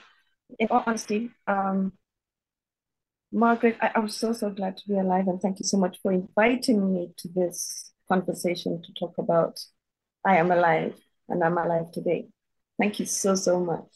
In 0.59 0.67
all 0.69 0.83
honesty, 0.85 1.31
um, 1.47 1.93
Margaret, 3.31 3.77
I, 3.81 3.89
I'm 3.95 4.09
so, 4.09 4.31
so 4.31 4.51
glad 4.51 4.77
to 4.77 4.83
be 4.87 4.99
alive 4.99 5.27
and 5.27 5.41
thank 5.41 5.57
you 5.59 5.65
so 5.65 5.77
much 5.77 5.97
for 6.03 6.11
inviting 6.11 6.93
me 6.93 7.13
to 7.17 7.27
this 7.29 7.93
conversation 8.07 8.83
to 8.83 8.93
talk 8.93 9.17
about 9.17 9.59
I 10.23 10.37
am 10.37 10.51
alive 10.51 10.93
and 11.29 11.43
I'm 11.43 11.57
alive 11.57 11.91
today. 11.91 12.27
Thank 12.79 12.99
you 12.99 13.07
so, 13.07 13.33
so 13.33 13.59
much. 13.59 13.87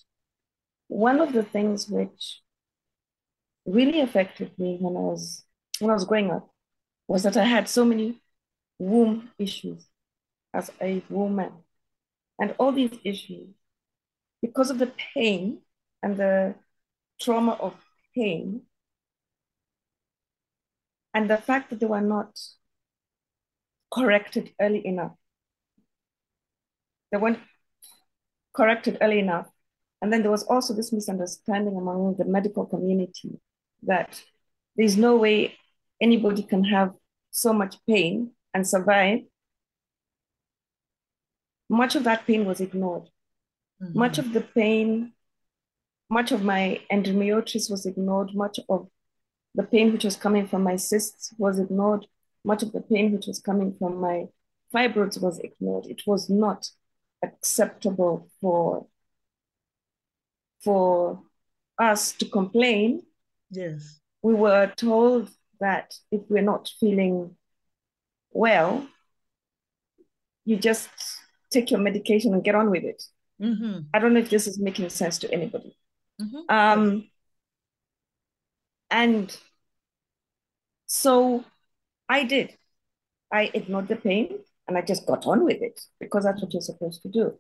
One 0.88 1.20
of 1.20 1.34
the 1.34 1.44
things 1.44 1.88
which 1.88 2.42
really 3.68 4.02
affected 4.02 4.58
me 4.58 4.78
when 4.82 4.98
I 4.98 5.02
was 5.02 5.44
when 5.80 5.92
I 5.92 5.94
was 5.94 6.06
growing 6.06 6.32
up 6.32 6.53
was 7.08 7.24
that 7.24 7.38
I 7.38 7.44
had 7.44 7.68
so 7.68 7.86
many 7.86 8.22
womb 8.80 9.30
issues 9.38 9.86
as 10.54 10.72
a 10.82 11.04
woman. 11.10 11.52
And 12.40 12.56
all 12.58 12.72
these 12.72 12.98
issues, 13.04 13.50
because 14.42 14.70
of 14.70 14.80
the 14.80 14.92
pain 15.14 15.60
and 16.02 16.18
the 16.18 16.56
trauma 17.22 17.54
of 17.54 17.74
pain, 18.16 18.64
and 21.14 21.30
the 21.30 21.38
fact 21.38 21.70
that 21.70 21.80
they 21.80 21.86
were 21.86 22.02
not 22.02 22.40
corrected 23.94 24.52
early 24.60 24.86
enough. 24.86 25.12
They 27.12 27.18
weren't 27.20 27.40
corrected 28.54 28.98
early 29.02 29.20
enough. 29.20 29.48
And 30.02 30.12
then 30.12 30.22
there 30.22 30.32
was 30.32 30.44
also 30.44 30.74
this 30.74 30.92
misunderstanding 30.92 31.78
among 31.78 32.16
the 32.18 32.26
medical 32.26 32.66
community 32.66 33.40
that 33.84 34.22
there's 34.76 34.98
no 34.98 35.16
way 35.16 35.56
anybody 36.02 36.44
can 36.44 36.64
have 36.64 36.94
so 37.32 37.54
much 37.54 37.76
pain 37.88 38.32
and 38.54 38.68
survive, 38.68 39.20
much 41.70 41.96
of 41.96 42.04
that 42.04 42.26
pain 42.28 42.46
was 42.46 42.62
ignored. 42.62 43.10
Mm-hmm. 43.82 43.98
Much 43.98 44.18
of 44.18 44.34
the 44.34 44.42
pain, 44.42 45.14
much 46.10 46.32
of 46.32 46.44
my 46.44 46.80
endometriosis 46.92 47.70
was 47.70 47.86
ignored. 47.86 48.34
Much 48.34 48.60
of 48.70 48.88
the 49.56 49.64
pain 49.64 49.92
which 49.92 50.04
was 50.04 50.16
coming 50.16 50.48
from 50.48 50.64
my 50.64 50.76
cysts 50.76 51.34
was 51.38 51.60
ignored. 51.60 52.06
Much 52.46 52.62
of 52.64 52.72
the 52.72 52.82
pain 52.82 53.12
which 53.12 53.26
was 53.26 53.40
coming 53.40 53.76
from 53.80 54.00
my 54.00 54.26
fibroids 54.74 55.22
was 55.22 55.40
ignored. 55.40 55.86
It 55.88 56.04
was 56.06 56.30
not 56.30 56.68
acceptable 57.24 58.30
for 58.42 58.88
for 60.62 61.22
us 61.78 62.14
to 62.14 62.26
complain. 62.26 63.04
Yes. 63.50 64.00
We 64.22 64.34
were 64.34 64.72
told 64.76 65.30
that 65.60 65.94
if 66.12 66.22
we're 66.30 66.42
not 66.42 66.70
feeling 66.80 67.36
well, 68.32 68.88
you 70.46 70.58
just 70.58 70.90
take 71.52 71.72
your 71.72 71.80
medication 71.80 72.34
and 72.34 72.44
get 72.44 72.56
on 72.56 72.70
with 72.70 72.84
it. 72.84 73.04
Mm-hmm. 73.42 73.82
I 73.94 74.00
don't 74.00 74.14
know 74.14 74.20
if 74.20 74.30
this 74.30 74.48
is 74.48 74.60
making 74.60 74.90
sense 74.90 75.20
to 75.20 75.32
anybody. 75.32 75.78
Mm-hmm. 76.22 76.54
Um, 76.54 77.10
and 78.90 79.36
so 80.88 81.44
I 82.08 82.24
did. 82.24 82.56
I 83.32 83.50
ignored 83.54 83.88
the 83.88 83.96
pain 83.96 84.40
and 84.68 84.78
I 84.78 84.82
just 84.82 85.06
got 85.08 85.26
on 85.26 85.44
with 85.44 85.62
it 85.62 85.80
because 86.00 86.24
that's 86.24 86.42
what 86.42 86.54
you're 86.54 86.62
supposed 86.62 87.02
to 87.04 87.10
do. 87.10 87.40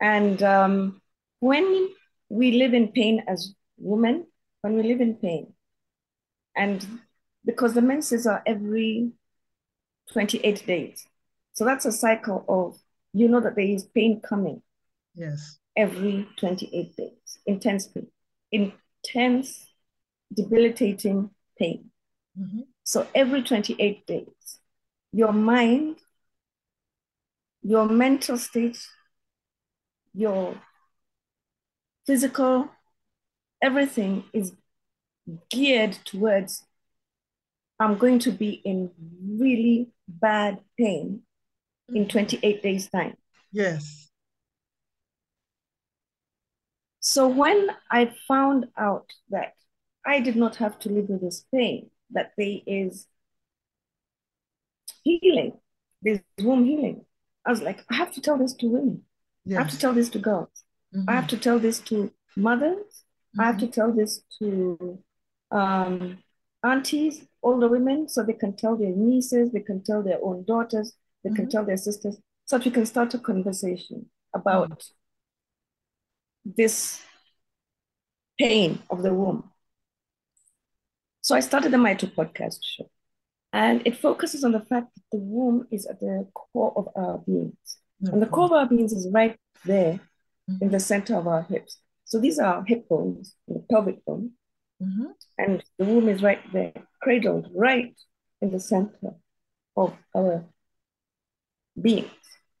And 0.00 0.42
um, 0.42 1.02
when 1.40 1.88
we 2.28 2.52
live 2.52 2.74
in 2.74 2.88
pain 2.88 3.24
as 3.26 3.54
women, 3.76 4.26
when 4.62 4.74
we 4.74 4.82
live 4.84 5.00
in 5.00 5.14
pain, 5.14 5.52
and 6.56 6.86
because 7.48 7.72
the 7.72 7.80
menses 7.80 8.26
are 8.26 8.42
every 8.44 9.10
28 10.12 10.66
days. 10.66 11.06
So 11.54 11.64
that's 11.64 11.86
a 11.86 11.92
cycle 11.92 12.44
of, 12.46 12.78
you 13.14 13.26
know, 13.26 13.40
that 13.40 13.56
there 13.56 13.64
is 13.64 13.84
pain 13.84 14.20
coming. 14.20 14.60
Yes. 15.14 15.58
Every 15.74 16.28
28 16.36 16.94
days, 16.94 17.38
intense 17.46 17.86
pain, 17.86 18.08
intense, 18.52 19.66
debilitating 20.30 21.30
pain. 21.58 21.90
Mm-hmm. 22.38 22.60
So 22.84 23.06
every 23.14 23.42
28 23.42 24.06
days, 24.06 24.58
your 25.14 25.32
mind, 25.32 25.96
your 27.62 27.88
mental 27.88 28.36
state, 28.36 28.78
your 30.12 30.54
physical 32.06 32.68
everything 33.62 34.24
is 34.34 34.52
geared 35.50 35.92
towards 36.04 36.64
I'm 37.80 37.96
going 37.98 38.18
to 38.20 38.32
be 38.32 38.50
in 38.64 38.90
really 39.38 39.90
bad 40.08 40.60
pain 40.78 41.22
in 41.94 42.06
Mhm. 42.06 42.08
28 42.08 42.62
days' 42.62 42.88
time. 42.88 43.16
Yes. 43.52 44.10
So 47.00 47.28
when 47.28 47.70
I 47.90 48.12
found 48.26 48.66
out 48.76 49.12
that 49.30 49.54
I 50.04 50.20
did 50.20 50.36
not 50.36 50.56
have 50.56 50.78
to 50.80 50.88
live 50.90 51.08
with 51.08 51.20
this 51.20 51.44
pain, 51.54 51.90
that 52.10 52.32
there 52.36 52.58
is 52.66 53.06
healing, 55.04 55.58
there's 56.02 56.20
womb 56.40 56.64
healing, 56.64 57.04
I 57.46 57.50
was 57.50 57.62
like, 57.62 57.84
I 57.90 57.94
have 57.94 58.12
to 58.14 58.20
tell 58.20 58.36
this 58.36 58.52
to 58.54 58.66
women. 58.68 59.04
I 59.56 59.60
have 59.62 59.70
to 59.70 59.78
tell 59.78 59.92
this 59.94 60.10
to 60.10 60.18
girls. 60.18 60.64
I 61.06 61.14
have 61.14 61.24
Mhm. 61.24 61.28
to 61.28 61.38
tell 61.38 61.58
this 61.58 61.80
to 61.80 62.12
mothers. 62.36 63.04
I 63.38 63.46
have 63.46 63.58
to 63.58 63.66
Mhm. 63.66 63.72
tell 63.72 63.92
this 63.92 64.22
to 64.38 65.02
um, 65.50 66.22
aunties, 66.62 67.26
older 67.42 67.68
women, 67.68 68.08
so 68.08 68.22
they 68.22 68.32
can 68.32 68.54
tell 68.56 68.76
their 68.76 68.90
nieces, 68.90 69.52
they 69.52 69.60
can 69.60 69.82
tell 69.82 70.02
their 70.02 70.18
own 70.22 70.44
daughters, 70.44 70.96
they 71.22 71.30
can 71.30 71.46
Mhm. 71.46 71.50
tell 71.50 71.64
their 71.64 71.76
sisters, 71.76 72.18
so 72.44 72.58
that 72.58 72.64
we 72.64 72.70
can 72.70 72.86
start 72.86 73.14
a 73.14 73.18
conversation 73.18 74.10
about 74.34 74.70
mm. 74.70 74.92
this 76.56 77.02
pain 78.38 78.78
of 78.90 79.02
the 79.02 79.12
womb. 79.14 79.50
So 81.20 81.34
I 81.34 81.40
started 81.40 81.72
the 81.72 81.78
Maitu 81.78 82.06
podcast 82.14 82.58
show, 82.62 82.90
and 83.52 83.82
it 83.86 83.96
focuses 83.96 84.44
on 84.44 84.52
the 84.52 84.60
fact 84.60 84.94
that 84.94 85.04
the 85.12 85.18
womb 85.18 85.66
is 85.70 85.86
at 85.86 86.00
the 86.00 86.26
core 86.34 86.72
of 86.76 86.88
our 86.96 87.18
beings. 87.18 87.78
Mm. 88.02 88.12
And 88.12 88.22
the 88.22 88.26
core 88.26 88.46
of 88.46 88.52
our 88.52 88.66
beings 88.66 88.92
is 88.92 89.08
right 89.12 89.38
there 89.64 90.00
mm. 90.50 90.62
in 90.62 90.70
the 90.70 90.80
center 90.80 91.16
of 91.16 91.26
our 91.26 91.42
hips. 91.42 91.80
So 92.04 92.18
these 92.18 92.38
are 92.38 92.64
hip 92.64 92.88
bones, 92.88 93.36
the 93.46 93.60
pelvic 93.70 94.04
bone, 94.04 94.32
Mhm. 94.80 95.14
and 95.36 95.64
the 95.78 95.84
womb 95.84 96.08
is 96.08 96.22
right 96.22 96.40
there, 96.52 96.72
cradled 97.02 97.50
right 97.54 97.96
in 98.40 98.50
the 98.50 98.60
center 98.60 99.14
of 99.76 99.96
our 100.14 100.44
beings. 101.80 102.10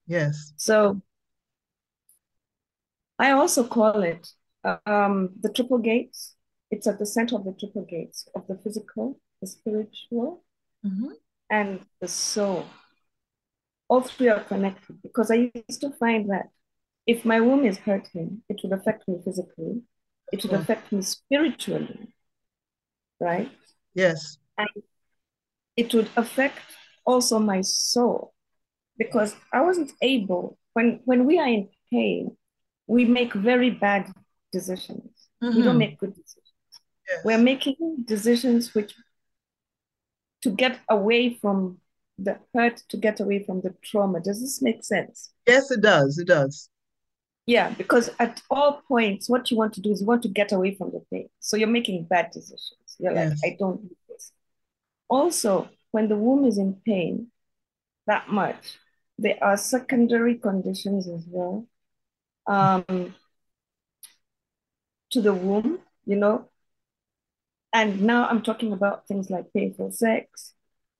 Yes. 0.06 0.52
So 0.56 1.00
I 3.18 3.32
also 3.32 3.66
call 3.66 4.02
it 4.02 4.32
um, 4.86 5.30
the 5.40 5.52
triple 5.52 5.78
gates. 5.78 6.34
It's 6.70 6.86
at 6.86 6.98
the 6.98 7.06
center 7.06 7.36
of 7.36 7.44
the 7.44 7.52
triple 7.52 7.84
gates 7.84 8.28
of 8.34 8.46
the 8.46 8.56
physical, 8.58 9.20
the 9.40 9.46
spiritual, 9.46 10.44
Mhm. 10.84 11.12
and 11.50 11.80
the 12.00 12.08
soul. 12.08 12.64
All 13.88 14.02
three 14.02 14.28
are 14.28 14.44
connected 14.44 15.00
because 15.02 15.30
I 15.30 15.50
used 15.54 15.80
to 15.80 15.90
find 15.90 16.28
that 16.30 16.50
if 17.06 17.24
my 17.24 17.40
womb 17.40 17.64
is 17.64 17.78
hurting, 17.78 18.42
it 18.48 18.60
would 18.62 18.72
affect 18.72 19.08
me 19.08 19.20
physically, 19.24 19.82
it 20.32 20.42
would 20.44 20.52
affect 20.52 20.92
me 20.92 21.02
spiritually, 21.02 22.12
right? 23.20 23.50
Yes. 23.94 24.38
And 24.56 24.68
it 25.76 25.94
would 25.94 26.10
affect 26.16 26.58
also 27.04 27.38
my 27.38 27.60
soul 27.62 28.34
because 28.98 29.34
I 29.52 29.60
wasn't 29.62 29.92
able, 30.02 30.58
when, 30.74 31.00
when 31.04 31.24
we 31.24 31.38
are 31.38 31.46
in 31.46 31.68
pain, 31.90 32.36
we 32.86 33.04
make 33.04 33.32
very 33.32 33.70
bad 33.70 34.12
decisions. 34.52 35.28
We 35.40 35.62
don't 35.62 35.76
Mhm. 35.76 35.78
make 35.78 35.98
good 35.98 36.14
decisions. 36.14 36.52
Yes. 37.08 37.24
We're 37.24 37.38
making 37.38 37.76
decisions 38.04 38.74
which 38.74 38.94
to 40.42 40.50
get 40.50 40.80
away 40.88 41.34
from 41.34 41.80
the 42.18 42.38
hurt, 42.54 42.78
to 42.88 42.96
get 42.96 43.20
away 43.20 43.44
from 43.44 43.60
the 43.60 43.74
trauma. 43.82 44.20
Does 44.20 44.40
this 44.40 44.60
make 44.60 44.84
sense? 44.84 45.32
Yes, 45.46 45.70
it 45.70 45.80
does. 45.80 46.18
It 46.18 46.26
does. 46.26 46.68
Yeah, 47.48 47.70
because 47.70 48.10
at 48.18 48.42
all 48.50 48.82
points, 48.86 49.26
what 49.26 49.50
you 49.50 49.56
want 49.56 49.72
to 49.72 49.80
do 49.80 49.90
is 49.90 50.02
you 50.02 50.06
want 50.06 50.20
to 50.24 50.28
get 50.28 50.52
away 50.52 50.74
from 50.74 50.90
the 50.90 51.02
pain. 51.10 51.30
So 51.40 51.56
you're 51.56 51.66
making 51.66 52.04
bad 52.04 52.30
decisions. 52.30 52.96
You're 52.98 53.14
like, 53.14 53.30
I 53.42 53.56
don't 53.58 53.82
need 53.84 53.96
this. 54.06 54.32
Also, 55.08 55.70
when 55.90 56.08
the 56.08 56.16
womb 56.16 56.44
is 56.44 56.58
in 56.58 56.74
pain 56.84 57.28
that 58.06 58.28
much, 58.28 58.78
there 59.18 59.38
are 59.40 59.56
secondary 59.56 60.34
conditions 60.34 61.08
as 61.08 61.24
well 61.26 61.66
um, 62.46 63.14
to 65.12 65.22
the 65.22 65.32
womb, 65.32 65.78
you 66.04 66.16
know. 66.16 66.50
And 67.72 68.02
now 68.02 68.28
I'm 68.28 68.42
talking 68.42 68.74
about 68.74 69.08
things 69.08 69.30
like 69.30 69.54
painful 69.54 69.92
sex, 69.92 70.52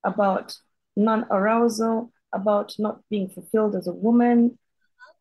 about 0.03 0.57
non 0.95 1.27
arousal, 1.29 2.11
about 2.33 2.73
not 2.79 3.01
being 3.11 3.29
fulfilled 3.29 3.75
as 3.75 3.85
a 3.85 3.93
woman, 3.93 4.57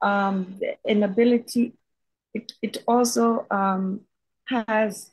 um, 0.00 0.56
the 0.60 0.76
inability. 0.84 1.74
It, 2.34 2.52
it 2.62 2.84
also 2.86 3.46
um, 3.50 4.02
has 4.46 5.10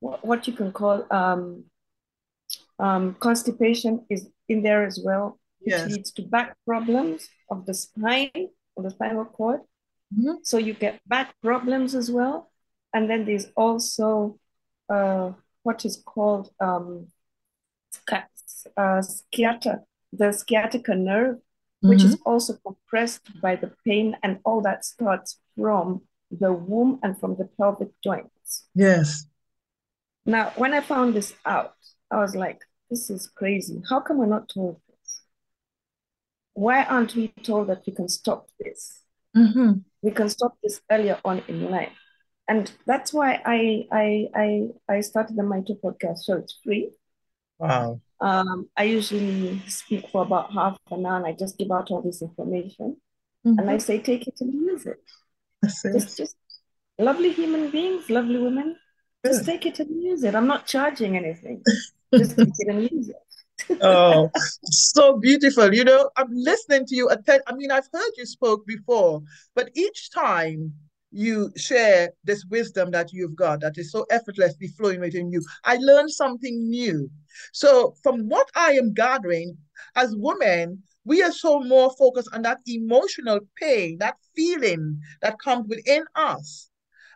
what, 0.00 0.24
what 0.24 0.46
you 0.46 0.52
can 0.52 0.72
call 0.72 1.06
um, 1.10 1.64
um, 2.78 3.14
constipation 3.18 4.04
is 4.10 4.28
in 4.48 4.62
there 4.62 4.84
as 4.84 5.00
well, 5.02 5.38
which 5.60 5.72
Yes. 5.74 5.90
leads 5.90 6.12
to 6.12 6.22
back 6.22 6.56
problems 6.66 7.28
of 7.50 7.66
the 7.66 7.74
spine, 7.74 8.30
of 8.76 8.84
the 8.84 8.90
spinal 8.90 9.24
cord. 9.24 9.60
Mhm. 10.14 10.38
So 10.44 10.58
you 10.58 10.74
get 10.74 11.00
back 11.08 11.34
problems 11.42 11.94
as 11.94 12.10
well. 12.10 12.50
And 12.92 13.10
then 13.10 13.24
there's 13.24 13.46
also 13.56 14.38
uh, 14.88 15.32
what 15.64 15.84
is 15.84 15.96
called 15.96 16.50
um, 16.60 17.08
sca- 17.90 18.28
uh, 18.76 19.02
sciatica, 19.02 19.80
the 20.12 20.32
sciatica 20.32 20.94
nerve, 20.94 21.38
which 21.80 22.04
is 22.04 22.16
also 22.24 22.54
compressed 22.64 23.40
by 23.40 23.56
the 23.56 23.72
pain, 23.84 24.16
and 24.22 24.38
all 24.44 24.60
that 24.62 24.84
starts 24.84 25.38
from 25.56 26.02
the 26.30 26.52
womb 26.52 26.98
and 27.02 27.18
from 27.18 27.36
the 27.36 27.48
pelvic 27.56 27.90
joints. 28.02 28.66
Yes. 28.74 29.26
Now, 30.24 30.52
when 30.56 30.74
I 30.74 30.80
found 30.80 31.14
this 31.14 31.34
out, 31.44 31.74
I 32.10 32.18
was 32.18 32.34
like, 32.34 32.60
this 32.90 33.10
is 33.10 33.28
crazy. 33.28 33.82
How 33.88 34.00
come 34.00 34.18
we're 34.18 34.26
not 34.26 34.48
told 34.48 34.80
this? 34.88 35.22
Why 36.54 36.84
aren't 36.84 37.14
we 37.14 37.28
told 37.42 37.68
that 37.68 37.82
we 37.86 37.92
can 37.92 38.08
stop 38.08 38.48
this? 38.58 39.02
Mhm. 39.36 39.84
We 40.02 40.10
can 40.10 40.28
stop 40.28 40.56
this 40.62 40.80
earlier 40.90 41.20
on 41.24 41.42
in 41.48 41.70
life. 41.70 41.92
And 42.48 42.72
that's 42.86 43.12
why 43.12 43.42
I 43.44 43.86
I 43.90 44.28
I 44.34 44.68
I 44.88 45.00
started 45.00 45.36
the 45.36 45.42
Maitu 45.42 45.80
podcast 45.80 46.18
So 46.18 46.36
It's 46.36 46.58
free. 46.62 46.92
Wow. 47.58 48.00
Um, 48.20 48.68
I 48.76 48.84
usually 48.84 49.60
speak 49.68 50.08
for 50.10 50.22
about 50.22 50.52
half 50.52 50.78
an 50.90 51.04
hour 51.04 51.16
and 51.16 51.26
I 51.26 51.32
just 51.32 51.58
give 51.58 51.70
out 51.70 51.90
all 51.90 52.02
this 52.02 52.22
information. 52.22 52.96
And 53.44 53.70
I 53.70 53.76
Mhm. 53.76 53.82
say, 53.82 54.00
take 54.00 54.26
it 54.26 54.34
and 54.40 54.52
use 54.52 54.86
it. 54.86 55.00
That's 55.62 55.84
it. 55.84 55.92
Just 55.92 56.16
just 56.16 56.36
lovely 56.98 57.30
human 57.32 57.70
beings, 57.70 58.10
lovely 58.10 58.38
women. 58.38 58.76
Just 59.24 59.44
take 59.44 59.66
it 59.66 59.78
and 59.80 60.02
use 60.02 60.24
it. 60.24 60.34
I'm 60.34 60.46
not 60.46 60.66
charging 60.66 61.16
anything. 61.16 61.62
Just 62.14 62.36
take 62.36 62.48
it 62.58 62.68
and 62.68 62.90
use 62.90 63.08
it. 63.10 63.16
Oh, 63.82 64.30
so 64.64 65.18
beautiful. 65.18 65.72
You 65.74 65.84
know, 65.84 66.10
I'm 66.16 66.32
listening 66.32 66.86
to 66.86 66.96
you. 66.96 67.08
atten- 67.10 67.42
I 67.46 67.54
mean, 67.54 67.70
I've 67.70 67.88
heard 67.92 68.12
you 68.16 68.26
spoke 68.26 68.66
before, 68.66 69.22
but 69.54 69.70
each 69.74 70.10
time 70.10 70.74
you 71.16 71.50
share 71.56 72.10
this 72.24 72.44
wisdom 72.50 72.90
that 72.90 73.12
you've 73.12 73.36
got 73.36 73.60
that 73.60 73.78
is 73.78 73.90
so 73.90 74.04
effortlessly 74.10 74.68
flowing 74.68 75.00
within 75.00 75.30
you, 75.30 75.42
I 75.64 75.76
learn 75.76 76.08
something 76.08 76.68
new. 76.68 77.10
So, 77.52 77.94
from 78.02 78.28
what 78.28 78.48
I 78.54 78.72
am 78.72 78.92
gathering, 78.92 79.56
as 79.94 80.14
women, 80.16 80.82
we 81.04 81.22
are 81.22 81.32
so 81.32 81.60
more 81.60 81.90
focused 81.98 82.28
on 82.32 82.42
that 82.42 82.60
emotional 82.66 83.40
pain, 83.56 83.98
that 83.98 84.16
feeling 84.34 85.00
that 85.22 85.38
comes 85.38 85.66
within 85.68 86.04
us. 86.14 86.68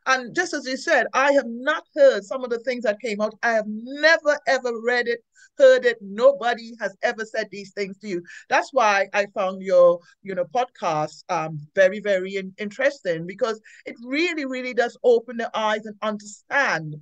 And 0.07 0.35
just 0.35 0.55
as 0.55 0.67
you 0.67 0.77
said, 0.77 1.07
I 1.13 1.33
have 1.33 1.47
not 1.47 1.85
heard 1.95 2.25
some 2.25 2.43
of 2.43 2.51
the 2.51 2.61
things 2.61 2.85
that 2.85 3.01
came 3.01 3.21
out. 3.21 3.35
I 3.43 3.53
have 3.53 3.67
never, 3.69 4.39
ever 4.47 4.73
read 4.83 5.09
it, 5.09 5.21
heard 5.61 5.85
it. 5.85 5.99
Nobody 6.01 6.73
has 6.81 6.97
ever 7.03 7.25
said 7.25 7.49
these 7.51 7.73
things 7.73 7.99
to 7.99 8.09
you. 8.09 8.23
That's 8.49 8.71
why 8.73 9.09
I 9.15 9.27
found 9.35 9.63
your, 9.63 10.01
you 10.23 10.35
know, 10.35 10.45
podcast 10.45 11.25
um, 11.29 11.59
very, 11.75 12.01
very 12.01 12.37
in- 12.37 12.55
interesting 12.59 13.27
because 13.27 13.61
it 13.87 13.97
really, 14.05 14.47
really 14.47 14.75
does 14.75 14.97
open 15.05 15.37
the 15.39 15.51
eyes 15.55 15.87
and 15.87 15.97
understand 16.03 16.97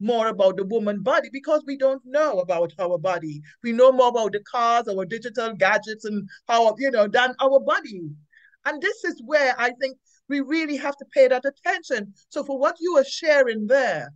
more 0.00 0.28
about 0.28 0.56
the 0.56 0.64
woman 0.64 1.02
body 1.02 1.28
because 1.32 1.62
we 1.66 1.76
don't 1.76 2.02
know 2.04 2.40
about 2.40 2.72
our 2.78 2.98
body. 2.98 3.42
We 3.62 3.72
know 3.72 3.92
more 3.92 4.08
about 4.08 4.32
the 4.32 4.40
cars, 4.40 4.88
our 4.88 5.04
digital 5.04 5.54
gadgets, 5.54 6.04
and 6.04 6.28
how, 6.48 6.74
you 6.78 6.90
know, 6.90 7.08
than 7.08 7.34
our 7.40 7.60
body. 7.60 8.10
And 8.64 8.80
this 8.82 9.04
is 9.04 9.22
where 9.24 9.54
I 9.58 9.70
think 9.80 9.98
we 10.28 10.40
really 10.40 10.76
have 10.76 10.96
to 10.98 11.04
pay 11.14 11.28
that 11.28 11.44
attention. 11.44 12.14
So 12.28 12.44
for 12.44 12.58
what 12.58 12.76
you 12.80 12.96
are 12.98 13.04
sharing 13.04 13.66
there, 13.66 14.12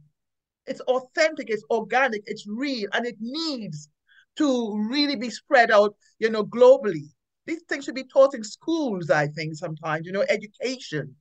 it's 0.66 0.80
authentic, 0.82 1.50
it's 1.50 1.64
organic, 1.70 2.22
it's 2.26 2.46
real, 2.46 2.88
and 2.92 3.06
it 3.06 3.16
needs 3.20 3.88
to 4.36 4.86
really 4.90 5.16
be 5.16 5.30
spread 5.30 5.70
out, 5.70 5.94
you 6.18 6.30
know, 6.30 6.44
globally. 6.44 7.08
These 7.46 7.62
things 7.68 7.84
should 7.84 7.94
be 7.94 8.04
taught 8.04 8.34
in 8.34 8.44
schools, 8.44 9.10
I 9.10 9.26
think, 9.26 9.56
sometimes, 9.56 10.06
you 10.06 10.12
know, 10.12 10.24
education. 10.28 11.16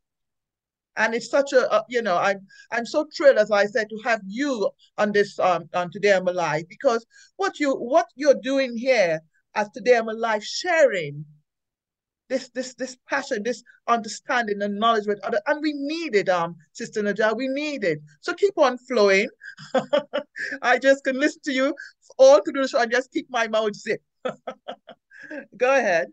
And 0.98 1.16
it's 1.16 1.30
such 1.30 1.54
a, 1.54 1.74
a 1.74 1.84
you 1.90 2.02
know, 2.02 2.18
I'm 2.18 2.46
I'm 2.72 2.86
so 2.86 3.08
thrilled, 3.16 3.38
as 3.38 3.50
I 3.50 3.66
said, 3.66 3.90
to 3.90 3.98
have 4.04 4.22
you 4.28 4.70
on 4.98 5.12
this 5.14 5.40
um 5.40 5.70
on 5.74 5.90
Today 5.90 6.14
I'm 6.14 6.28
Alive 6.28 6.66
because 6.68 7.06
what 7.38 7.60
you 7.60 7.74
what 7.76 8.08
you're 8.16 8.40
doing 8.44 8.78
here 8.78 9.22
as 9.56 9.70
Today 9.70 9.98
I'm 9.98 10.10
Alive, 10.10 10.44
sharing 10.44 11.26
this 12.32 12.50
this 12.56 12.74
this 12.76 12.98
passion, 13.10 13.44
this 13.44 13.62
understanding 13.88 14.62
and 14.62 14.80
knowledge 14.80 15.06
with 15.06 15.20
other, 15.24 15.42
and 15.48 15.62
we 15.62 15.74
need 15.74 16.16
it, 16.16 16.30
um, 16.30 16.56
Sister 16.72 17.04
Najar, 17.04 17.36
we 17.36 17.50
need 17.50 17.84
it. 17.84 18.00
So 18.22 18.34
keep 18.34 18.58
on 18.58 18.78
flowing. 18.78 19.28
I 20.62 20.80
just 20.80 21.04
can 21.04 21.20
listen 21.20 21.42
to 21.44 21.52
you 21.52 21.76
all 22.18 22.42
through 22.42 22.62
the 22.62 22.68
show 22.70 22.82
and 22.82 22.90
just 22.90 23.12
keep 23.12 23.28
my 23.30 23.50
mouth 23.50 23.76
zipped. 23.76 24.06
Go 25.58 25.78
ahead. 25.78 26.08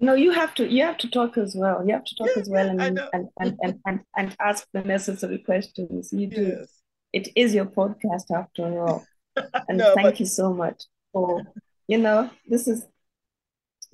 No, 0.00 0.14
you 0.14 0.32
have 0.32 0.54
to 0.56 0.68
you 0.68 0.82
have 0.82 0.98
to 0.98 1.08
talk 1.08 1.38
as 1.38 1.54
well. 1.56 1.86
You 1.86 1.94
have 1.94 2.04
to 2.04 2.14
talk 2.16 2.36
as 2.36 2.48
well 2.50 2.68
and 2.68 2.82
and, 2.82 3.00
and, 3.12 3.28
and, 3.62 3.78
and, 3.86 4.00
and 4.16 4.36
ask 4.40 4.66
the 4.72 4.82
necessary 4.82 5.38
questions. 5.38 6.12
You 6.12 6.26
do. 6.26 6.56
Yes. 6.58 6.80
It 7.12 7.28
is 7.36 7.54
your 7.54 7.66
podcast 7.66 8.30
after 8.34 8.64
all. 8.80 9.04
And 9.68 9.78
no, 9.78 9.94
thank 9.94 10.06
but... 10.06 10.20
you 10.20 10.26
so 10.26 10.52
much 10.52 10.84
for 11.12 11.42
you 11.86 11.98
know, 11.98 12.30
this 12.48 12.66
is 12.66 12.86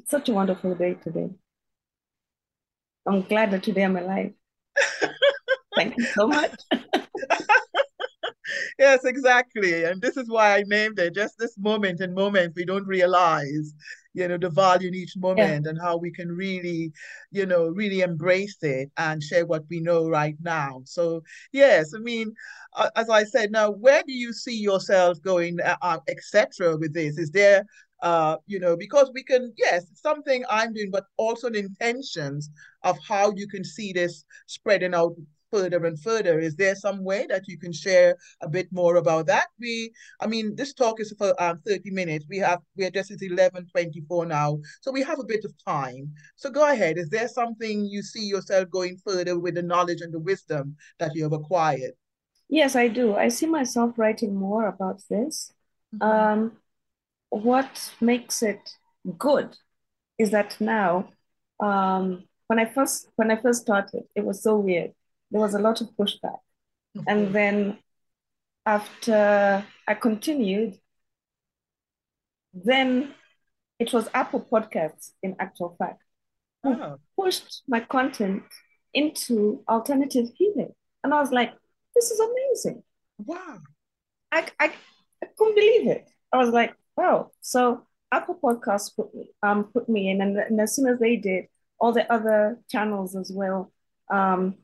such 0.07 0.29
a 0.29 0.33
wonderful 0.33 0.75
day 0.75 0.95
today. 0.95 1.31
I'm 3.07 3.23
glad 3.23 3.51
that 3.53 3.63
today 3.63 3.85
I'm 3.85 3.97
alive. 3.97 4.33
thank 5.75 5.97
you 5.97 6.05
so 6.05 6.29
much. 6.29 6.55
yes, 8.79 9.05
exactly. 9.05 9.85
And 9.85 10.01
this 10.01 10.17
is 10.17 10.29
why 10.29 10.57
I 10.57 10.65
named 10.67 10.99
it 10.99 11.15
just 11.15 11.39
this 11.39 11.57
moment 11.59 12.01
and 12.01 12.15
moment 12.15 12.55
we 12.57 12.65
don't 12.65 12.87
realize, 12.87 13.75
you 14.13 14.27
know, 14.29 14.39
the 14.39 14.51
value 14.51 14.89
in 14.89 14.95
each 14.95 15.17
moment 15.17 15.65
yeah. 15.65 15.71
and 15.71 15.81
how 15.81 15.97
we 15.97 16.11
can 16.11 16.29
really, 16.29 16.93
you 17.31 17.47
know, 17.47 17.69
really 17.69 18.01
embrace 18.01 18.59
it 18.63 18.91
and 18.97 19.23
share 19.23 19.47
what 19.47 19.65
we 19.71 19.81
know 19.81 20.09
right 20.09 20.37
now. 20.43 20.83
So, 20.85 21.23
yes, 21.53 21.93
I 21.95 22.01
mean, 22.01 22.33
uh, 22.75 22.91
as 22.97 23.09
I 23.09 23.25
said, 23.25 23.51
now, 23.51 23.71
where 23.71 24.03
do 24.07 24.13
you 24.13 24.33
see 24.33 24.57
yourself 24.57 25.21
going, 25.23 25.61
uh, 25.61 25.77
uh 25.83 25.99
etc. 26.09 26.77
with 26.77 26.93
this? 26.93 27.19
Is 27.19 27.31
there 27.31 27.65
uh, 28.03 28.37
you 28.47 28.59
know, 28.59 28.77
because 28.77 29.11
we 29.15 29.23
can, 29.23 29.53
yes, 29.57 29.87
something 29.95 30.45
I'm 30.49 30.73
doing, 30.73 30.91
but 30.91 31.05
also 31.17 31.51
the 31.51 31.59
intentions 31.59 32.51
of 32.83 32.99
how 33.07 33.33
you 33.37 33.47
can 33.47 33.65
see 33.65 33.93
this 33.93 34.25
spreading 34.47 34.95
out 34.95 35.15
further 35.51 35.85
and 35.85 36.01
further. 36.01 36.39
Is 36.39 36.57
there 36.57 36.75
some 36.75 37.05
way 37.05 37.27
that 37.29 37.49
you 37.49 37.59
can 37.59 37.73
share 37.73 38.17
a 38.41 38.49
bit 38.49 38.69
more 38.73 38.97
about 38.97 39.27
that? 39.27 39.49
We, 39.59 39.93
I 40.21 40.27
mean, 40.27 40.55
this 40.55 40.73
talk 40.73 41.01
is 41.01 41.15
for 41.19 41.41
um, 41.43 41.61
30 41.67 41.91
minutes. 41.91 42.27
We 42.29 42.39
have, 42.39 42.61
we 42.77 42.85
are 42.85 42.91
just 42.91 43.11
at 43.11 43.19
11.24 43.19 44.27
now. 44.27 44.59
So 44.81 44.93
we 44.93 45.03
have 45.03 45.19
a 45.19 45.25
bit 45.25 45.45
of 45.45 45.53
time. 45.65 46.13
So 46.37 46.51
go 46.51 46.71
ahead. 46.71 46.99
Is 46.99 47.11
there 47.11 47.29
something 47.29 47.85
you 47.85 48.03
see 48.03 48.25
yourself 48.25 48.71
going 48.71 48.99
further 49.05 49.39
with 49.39 49.55
the 49.55 49.63
knowledge 49.63 50.01
and 50.01 50.13
the 50.13 50.21
wisdom 50.21 50.77
that 50.99 51.15
you 51.15 51.25
have 51.25 51.33
acquired? 51.33 51.93
Yes, 52.49 52.75
I 52.75 52.89
do. 52.89 53.15
I 53.15 53.29
see 53.29 53.47
myself 53.47 53.97
writing 53.97 54.35
more 54.35 54.67
about 54.67 55.03
this. 55.09 55.53
Mm-hmm. 55.95 56.05
Um, 56.05 56.53
what 57.31 57.93
makes 58.01 58.43
it 58.43 58.61
good 59.19 59.57
is 60.19 60.31
that 60.31 60.61
now, 60.61 61.09
um, 61.59 62.25
when 62.49 62.59
I 62.59 62.67
first 62.67 63.09
when 63.17 63.31
I 63.31 63.37
first 63.41 63.63
started, 63.63 64.03
it 64.15 64.25
was 64.25 64.43
so 64.43 64.57
weird 64.57 64.93
there 65.31 65.41
was 65.41 65.55
a 65.55 65.59
lot 65.59 65.81
of 65.81 65.89
pushback. 65.99 66.39
Mm-hmm. 66.97 67.03
And 67.07 67.35
then 67.35 67.79
after 68.67 69.65
I 69.87 69.95
continued, 69.95 70.79
then 72.53 73.15
it 73.79 73.93
was 73.93 74.09
Apple 74.13 74.47
Podcasts, 74.51 75.13
in 75.23 75.37
actual 75.39 75.77
fact, 75.79 76.03
who 76.63 76.75
oh. 76.75 76.99
pushed 77.19 77.63
my 77.69 77.81
content 77.81 78.43
into 78.93 79.63
alternative 79.69 80.29
healing. 80.37 80.75
And 81.03 81.15
I 81.15 81.21
was 81.21 81.31
like, 81.31 81.53
this 81.95 82.11
is 82.11 82.21
amazing. 82.21 82.83
Wow. 83.19 83.59
I, 84.33 84.47
I, 84.59 84.73
I 85.23 85.27
couldn't 85.39 85.55
believe 85.55 85.89
it. 85.89 86.11
I 86.33 86.37
was 86.37 86.51
like, 86.51 86.75
wow. 86.97 87.31
So 87.41 87.87
Apple 88.13 88.39
Podcasts 88.43 88.95
put 88.95 89.15
me, 89.15 89.31
um, 89.43 89.65
put 89.65 89.89
me 89.89 90.11
in. 90.11 90.21
And, 90.21 90.37
and 90.37 90.61
as 90.61 90.75
soon 90.75 90.89
as 90.89 90.99
they 90.99 91.17
did, 91.17 91.47
all 91.81 91.93
the 91.93 92.11
other 92.13 92.59
channels 92.69 93.17
as 93.17 93.33
well 93.35 93.73
um, 94.11 94.57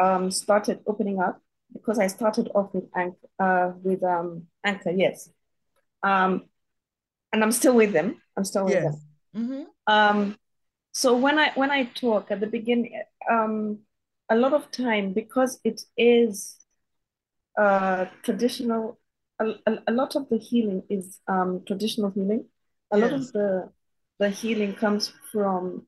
um, 0.00 0.30
started 0.30 0.80
opening 0.86 1.20
up 1.20 1.40
because 1.72 1.98
I 1.98 2.08
started 2.08 2.50
off 2.54 2.74
with 2.74 2.84
Anchor, 2.94 3.28
uh, 3.38 3.72
with 3.82 4.02
um, 4.02 4.46
Anchor, 4.64 4.90
yes. 4.90 5.30
Um, 6.02 6.44
and 7.32 7.42
I'm 7.42 7.52
still 7.52 7.74
with 7.74 7.92
them. 7.92 8.20
I'm 8.36 8.44
still 8.44 8.64
with 8.64 8.74
yes. 8.74 8.84
them. 8.84 9.00
Mm-hmm. 9.36 9.62
Um, 9.86 10.36
so 10.92 11.16
when 11.16 11.38
I 11.38 11.52
when 11.54 11.70
I 11.70 11.84
talk 11.84 12.30
at 12.30 12.40
the 12.40 12.46
beginning, 12.46 13.00
um, 13.30 13.80
a 14.28 14.36
lot 14.36 14.52
of 14.52 14.70
time 14.70 15.12
because 15.12 15.60
it 15.64 15.82
is 15.96 16.56
uh, 17.56 18.06
traditional. 18.22 18.98
A, 19.40 19.78
a, 19.88 19.92
lot 19.92 20.16
of 20.16 20.28
the 20.28 20.36
healing 20.36 20.82
is 20.90 21.18
um, 21.26 21.62
traditional 21.66 22.10
healing. 22.10 22.44
A 22.92 22.98
yes. 22.98 23.10
lot 23.10 23.20
of 23.20 23.32
the 23.32 23.70
the 24.18 24.28
healing 24.28 24.74
comes 24.74 25.12
from 25.32 25.86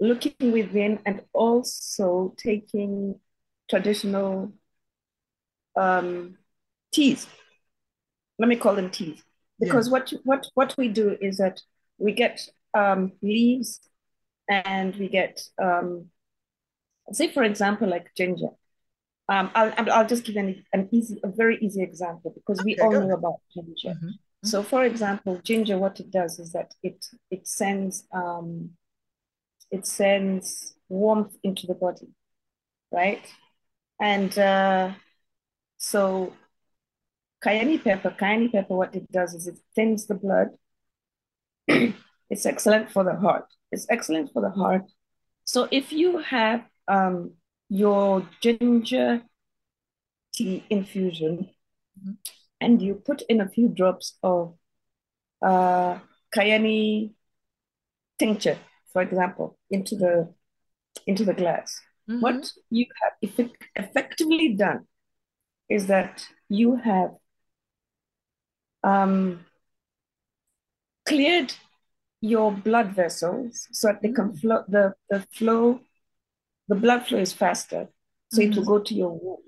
looking 0.00 0.52
within 0.52 1.00
and 1.04 1.22
also 1.32 2.32
taking 2.38 3.18
traditional 3.68 4.52
um, 5.76 6.36
teas. 6.92 7.26
Let 8.38 8.48
me 8.48 8.56
call 8.56 8.76
them 8.76 8.90
teas. 8.90 9.22
Because 9.58 9.88
yeah. 9.88 9.92
what, 9.92 10.12
what, 10.24 10.46
what 10.54 10.74
we 10.78 10.88
do 10.88 11.16
is 11.20 11.38
that 11.38 11.60
we 11.98 12.12
get 12.12 12.40
um, 12.74 13.12
leaves 13.22 13.80
and 14.48 14.94
we 14.94 15.08
get, 15.08 15.42
um, 15.60 16.06
say, 17.10 17.32
for 17.32 17.42
example, 17.42 17.88
like 17.88 18.14
ginger. 18.16 18.50
Um, 19.28 19.50
I'll, 19.54 19.72
I'll 19.92 20.06
just 20.06 20.24
give 20.24 20.36
an, 20.36 20.64
an 20.72 20.88
easy, 20.90 21.20
a 21.22 21.28
very 21.28 21.58
easy 21.60 21.82
example 21.82 22.32
because 22.34 22.64
we 22.64 22.78
all 22.78 22.92
know 22.92 23.14
about 23.14 23.40
ginger. 23.54 23.90
Mm-hmm. 23.90 24.06
Mm-hmm. 24.06 24.48
So, 24.48 24.62
for 24.62 24.84
example, 24.84 25.40
ginger, 25.42 25.78
what 25.78 26.00
it 26.00 26.10
does 26.10 26.38
is 26.38 26.52
that 26.52 26.72
it 26.82 27.04
it 27.30 27.46
sends 27.46 28.06
um, 28.12 28.70
it 29.70 29.86
sends 29.86 30.74
warmth 30.88 31.36
into 31.42 31.66
the 31.66 31.74
body, 31.74 32.08
right? 32.92 33.24
And 34.00 34.38
uh, 34.38 34.92
so 35.76 36.32
cayenne 37.42 37.78
pepper, 37.80 38.10
cayenne 38.10 38.50
pepper, 38.50 38.76
what 38.76 38.94
it 38.94 39.10
does 39.10 39.34
is 39.34 39.46
it 39.46 39.58
thins 39.74 40.06
the 40.06 40.14
blood. 40.14 40.48
it's 42.30 42.46
excellent 42.46 42.90
for 42.90 43.04
the 43.04 43.16
heart. 43.16 43.46
It's 43.72 43.86
excellent 43.90 44.32
for 44.32 44.40
the 44.40 44.50
heart. 44.50 44.84
So 45.44 45.68
if 45.70 45.92
you 45.92 46.18
have 46.18 46.64
um, 46.86 47.32
your 47.68 48.26
ginger 48.40 49.22
tea 50.32 50.64
infusion 50.70 51.50
mm-hmm. 51.98 52.12
and 52.60 52.80
you 52.80 52.94
put 52.94 53.22
in 53.28 53.40
a 53.40 53.48
few 53.48 53.68
drops 53.68 54.16
of 54.22 54.54
uh, 55.42 55.98
cayenne 56.32 57.14
tincture, 58.18 58.58
for 58.92 59.02
example, 59.02 59.58
into 59.70 59.96
the 59.96 60.32
into 61.06 61.24
the 61.24 61.34
glass, 61.34 61.80
Mm-hmm. 62.08 62.20
What 62.20 62.52
you 62.70 62.86
have 63.02 63.12
effect- 63.20 63.64
effectively 63.76 64.54
done 64.54 64.86
is 65.68 65.86
that 65.88 66.26
you 66.48 66.76
have 66.76 67.10
um, 68.82 69.44
cleared 71.04 71.52
your 72.20 72.50
blood 72.50 72.94
vessels 72.94 73.68
so 73.72 73.88
that 73.88 74.00
they 74.00 74.12
can 74.12 74.32
mm. 74.32 74.40
flow 74.40 74.64
the, 74.68 74.94
the 75.10 75.26
flow 75.32 75.80
the 76.68 76.74
blood 76.74 77.06
flow 77.06 77.18
is 77.18 77.32
faster 77.32 77.88
so 78.30 78.40
mm-hmm. 78.40 78.50
it 78.50 78.56
will 78.56 78.62
mm-hmm. 78.62 78.72
go 78.72 78.78
to 78.78 78.94
your 78.94 79.10
womb 79.10 79.42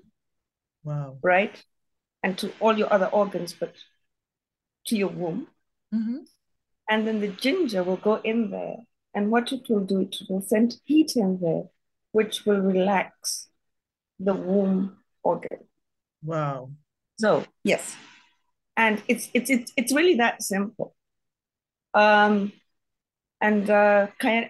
wow 0.83 1.17
right 1.21 1.63
and 2.23 2.37
to 2.37 2.51
all 2.59 2.77
your 2.77 2.91
other 2.91 3.07
organs 3.07 3.53
but 3.53 3.73
to 4.85 4.97
your 4.97 5.09
womb 5.09 5.47
mm-hmm. 5.93 6.17
and 6.89 7.07
then 7.07 7.19
the 7.19 7.27
ginger 7.27 7.83
will 7.83 7.97
go 7.97 8.15
in 8.23 8.51
there 8.51 8.77
and 9.13 9.29
what 9.29 9.51
it 9.51 9.69
will 9.69 9.81
do 9.81 9.99
it 10.01 10.15
will 10.29 10.41
send 10.41 10.79
heat 10.85 11.15
in 11.15 11.39
there 11.41 11.63
which 12.11 12.45
will 12.45 12.59
relax 12.59 13.47
the 14.19 14.33
womb 14.33 14.97
organ. 15.23 15.59
Wow. 16.23 16.71
So 17.19 17.45
yes, 17.63 17.95
and 18.77 19.01
it's 19.07 19.29
it's 19.33 19.49
it's 19.49 19.71
it's 19.77 19.93
really 19.93 20.15
that 20.15 20.41
simple. 20.41 20.95
Um, 21.93 22.53
and 23.39 23.69
uh, 23.69 24.07
cayenne, 24.19 24.49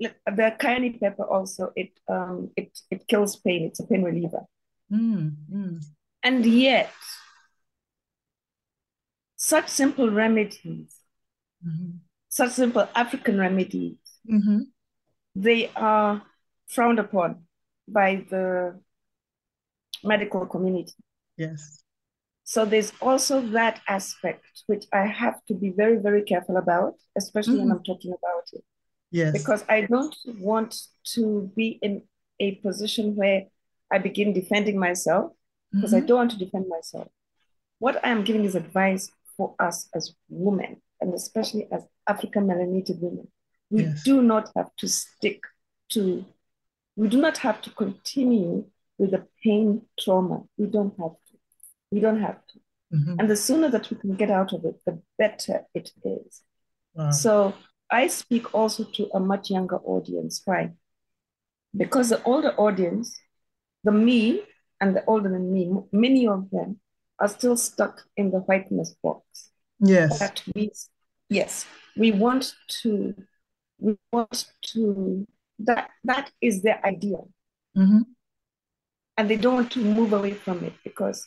the 0.00 0.56
cayenne 0.58 0.98
pepper 0.98 1.24
also 1.24 1.72
it 1.74 1.90
um 2.08 2.50
it 2.56 2.78
it 2.90 3.06
kills 3.08 3.36
pain. 3.36 3.64
It's 3.64 3.80
a 3.80 3.86
pain 3.86 4.02
reliever. 4.02 4.44
Mm, 4.92 5.34
mm. 5.52 5.84
And 6.22 6.46
yet, 6.46 6.90
such 9.36 9.68
simple 9.68 10.10
remedies, 10.10 10.94
mm-hmm. 11.66 11.98
such 12.28 12.52
simple 12.52 12.88
African 12.94 13.38
remedies, 13.38 13.98
mm-hmm. 14.30 14.60
they 15.34 15.70
are 15.76 16.22
frowned 16.66 16.98
upon 16.98 17.44
by 17.86 18.26
the 18.30 18.80
medical 20.04 20.46
community. 20.46 20.92
Yes. 21.36 21.82
So 22.44 22.64
there's 22.64 22.92
also 23.02 23.42
that 23.48 23.80
aspect 23.88 24.44
which 24.66 24.86
I 24.92 25.04
have 25.04 25.44
to 25.48 25.54
be 25.54 25.70
very, 25.70 25.98
very 25.98 26.22
careful 26.22 26.56
about, 26.56 26.94
especially 27.16 27.58
mm-hmm. 27.58 27.68
when 27.68 27.72
I'm 27.78 27.84
talking 27.84 28.12
about 28.12 28.44
it. 28.54 28.64
Yes. 29.10 29.32
Because 29.32 29.64
I 29.68 29.82
don't 29.82 30.14
want 30.38 30.78
to 31.14 31.50
be 31.56 31.78
in 31.82 32.02
a 32.40 32.56
position 32.56 33.16
where 33.16 33.44
I 33.90 33.98
begin 33.98 34.32
defending 34.32 34.78
myself, 34.78 35.32
because 35.72 35.92
mm-hmm. 35.92 36.04
I 36.04 36.06
don't 36.06 36.18
want 36.18 36.30
to 36.32 36.38
defend 36.38 36.66
myself. 36.68 37.08
What 37.78 38.04
I 38.04 38.10
am 38.10 38.24
giving 38.24 38.44
is 38.44 38.54
advice 38.54 39.10
for 39.36 39.54
us 39.58 39.88
as 39.94 40.14
women, 40.28 40.82
and 41.00 41.14
especially 41.14 41.68
as 41.72 41.84
African 42.06 42.46
melanated 42.46 43.00
women, 43.00 43.28
We 43.70 43.84
Yes. 43.84 44.02
do 44.02 44.22
not 44.22 44.50
have 44.56 44.74
to 44.76 44.88
stick 44.88 45.42
to, 45.90 46.24
we 46.96 47.08
do 47.08 47.20
not 47.20 47.38
have 47.38 47.60
to 47.62 47.70
continue 47.70 48.64
with 48.98 49.10
the 49.12 49.26
pain 49.42 49.82
trauma. 50.00 50.42
We 50.56 50.66
don't 50.66 50.96
have 50.98 51.12
to. 51.12 51.38
We 51.90 52.00
don't 52.00 52.20
have 52.20 52.40
to. 52.46 52.60
Mhm. 52.94 53.16
And 53.18 53.30
the 53.30 53.36
sooner 53.36 53.68
that 53.70 53.90
we 53.90 53.96
can 53.96 54.16
get 54.16 54.30
out 54.30 54.52
of 54.52 54.64
it, 54.64 54.82
the 54.84 55.00
better 55.18 55.66
it 55.74 55.92
is. 56.04 56.42
Wow. 56.94 57.10
So 57.10 57.54
I 57.90 58.06
speak 58.08 58.54
also 58.54 58.84
to 58.84 59.08
a 59.14 59.20
much 59.20 59.50
younger 59.50 59.78
audience. 59.78 60.42
Why? 60.44 60.72
Because 61.76 62.10
the 62.10 62.22
older 62.24 62.54
audience, 62.56 63.18
the 63.84 63.92
me 63.92 64.42
and 64.80 64.94
the 64.94 65.04
older 65.06 65.28
than 65.28 65.52
me, 65.52 65.72
many 65.92 66.26
of 66.26 66.50
them 66.50 66.80
are 67.18 67.28
still 67.28 67.56
stuck 67.56 68.02
in 68.16 68.30
the 68.30 68.38
whiteness 68.40 68.94
box. 69.02 69.50
Yes. 69.80 70.18
That 70.18 70.42
means, 70.54 70.90
yes, 71.28 71.66
we 71.96 72.12
want 72.12 72.52
to, 72.82 73.14
we 73.78 73.96
want 74.12 74.46
to, 74.72 75.26
that 75.60 75.90
that 76.04 76.30
is 76.40 76.62
their 76.62 76.84
ideal. 76.84 77.30
Mhm. 77.76 78.04
And 79.16 79.28
they 79.28 79.36
don't 79.36 79.54
want 79.54 79.72
to 79.72 79.80
move 79.80 80.12
away 80.12 80.34
from 80.34 80.64
it 80.64 80.74
because 80.84 81.26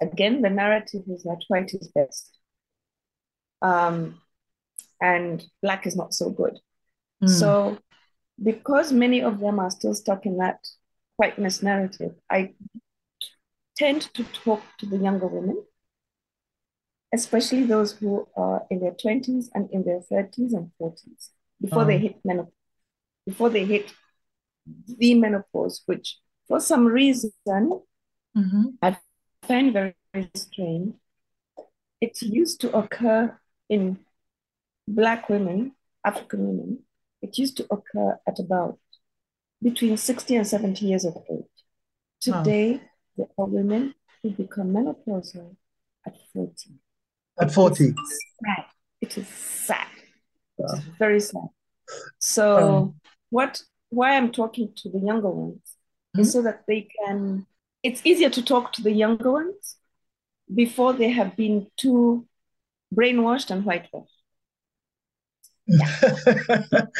again, 0.00 0.42
the 0.42 0.50
narrative 0.50 1.02
is 1.08 1.22
that 1.22 1.42
white 1.48 1.72
is 1.74 1.88
best. 1.88 2.38
Um, 3.62 4.20
and 5.00 5.44
black 5.62 5.86
is 5.86 5.96
not 5.96 6.14
so 6.14 6.30
good. 6.30 6.58
Mm. 7.22 7.28
So, 7.28 7.78
because 8.42 8.92
many 8.92 9.22
of 9.22 9.40
them 9.40 9.58
are 9.58 9.70
still 9.70 9.94
stuck 9.94 10.26
in 10.26 10.38
that 10.38 10.66
whiteness 11.16 11.62
narrative, 11.62 12.14
I 12.30 12.54
tend 13.76 14.02
to 14.14 14.24
talk 14.24 14.62
to 14.78 14.86
the 14.86 14.96
younger 14.96 15.26
women, 15.26 15.62
especially 17.12 17.64
those 17.64 17.92
who 17.92 18.26
are 18.36 18.66
in 18.70 18.80
their 18.80 18.92
20s 18.92 19.50
and 19.54 19.70
in 19.70 19.84
their 19.84 20.00
30s 20.00 20.52
and 20.52 20.70
40s, 20.78 21.30
before 21.60 21.84
they 21.84 21.96
Oh. 21.96 22.00
hit 22.00 22.24
menopause, 22.24 22.52
before 23.26 23.50
they 23.50 23.64
hit 23.64 23.92
the 24.98 25.14
menopause, 25.14 25.82
which 25.86 26.18
for 26.48 26.60
some 26.60 26.86
reason 26.86 27.32
Mhm. 28.36 28.78
I 28.82 28.98
find 29.42 29.72
very, 29.72 29.94
very 30.12 30.30
strange. 30.34 30.94
It 32.00 32.20
used 32.20 32.60
to 32.60 32.76
occur 32.76 33.38
in 33.68 34.05
Black 34.88 35.28
women, 35.28 35.72
African 36.04 36.46
women. 36.48 36.78
It 37.22 37.38
used 37.38 37.56
to 37.58 37.66
occur 37.70 38.18
at 38.26 38.38
about 38.38 38.78
between 39.62 39.96
60 39.96 40.36
and 40.36 40.46
70 40.46 40.84
years 40.86 41.04
of 41.04 41.16
age. 41.30 41.44
Today, 42.20 42.80
there 43.16 43.28
are 43.38 43.46
women 43.46 43.94
who 44.22 44.30
become 44.30 44.72
menopausal 44.72 45.56
at 46.06 46.14
40. 46.32 46.70
At 47.40 47.52
40. 47.52 47.86
It's 47.88 48.24
sad. 48.44 48.64
It 49.00 49.18
is 49.18 49.28
sad. 49.28 49.86
Wow. 50.56 50.74
It's 50.74 50.84
very 50.98 51.20
sad. 51.20 51.48
So, 52.18 52.56
Um, 52.78 53.00
what 53.30 53.62
why 53.90 54.16
I'm 54.16 54.32
talking 54.32 54.72
to 54.76 54.90
the 54.90 54.98
younger 54.98 55.30
ones 55.30 55.76
Mhm. 56.16 56.20
is 56.20 56.32
so 56.32 56.42
that 56.42 56.64
they 56.66 56.82
can. 56.98 57.46
It's 57.82 58.04
easier 58.04 58.30
to 58.30 58.42
talk 58.42 58.72
to 58.74 58.82
the 58.82 58.92
younger 58.92 59.30
ones 59.32 59.76
before 60.52 60.92
they 60.92 61.10
have 61.10 61.36
been 61.36 61.70
too 61.76 62.26
brainwashed 62.94 63.50
and 63.50 63.64
whitewashed. 63.64 64.15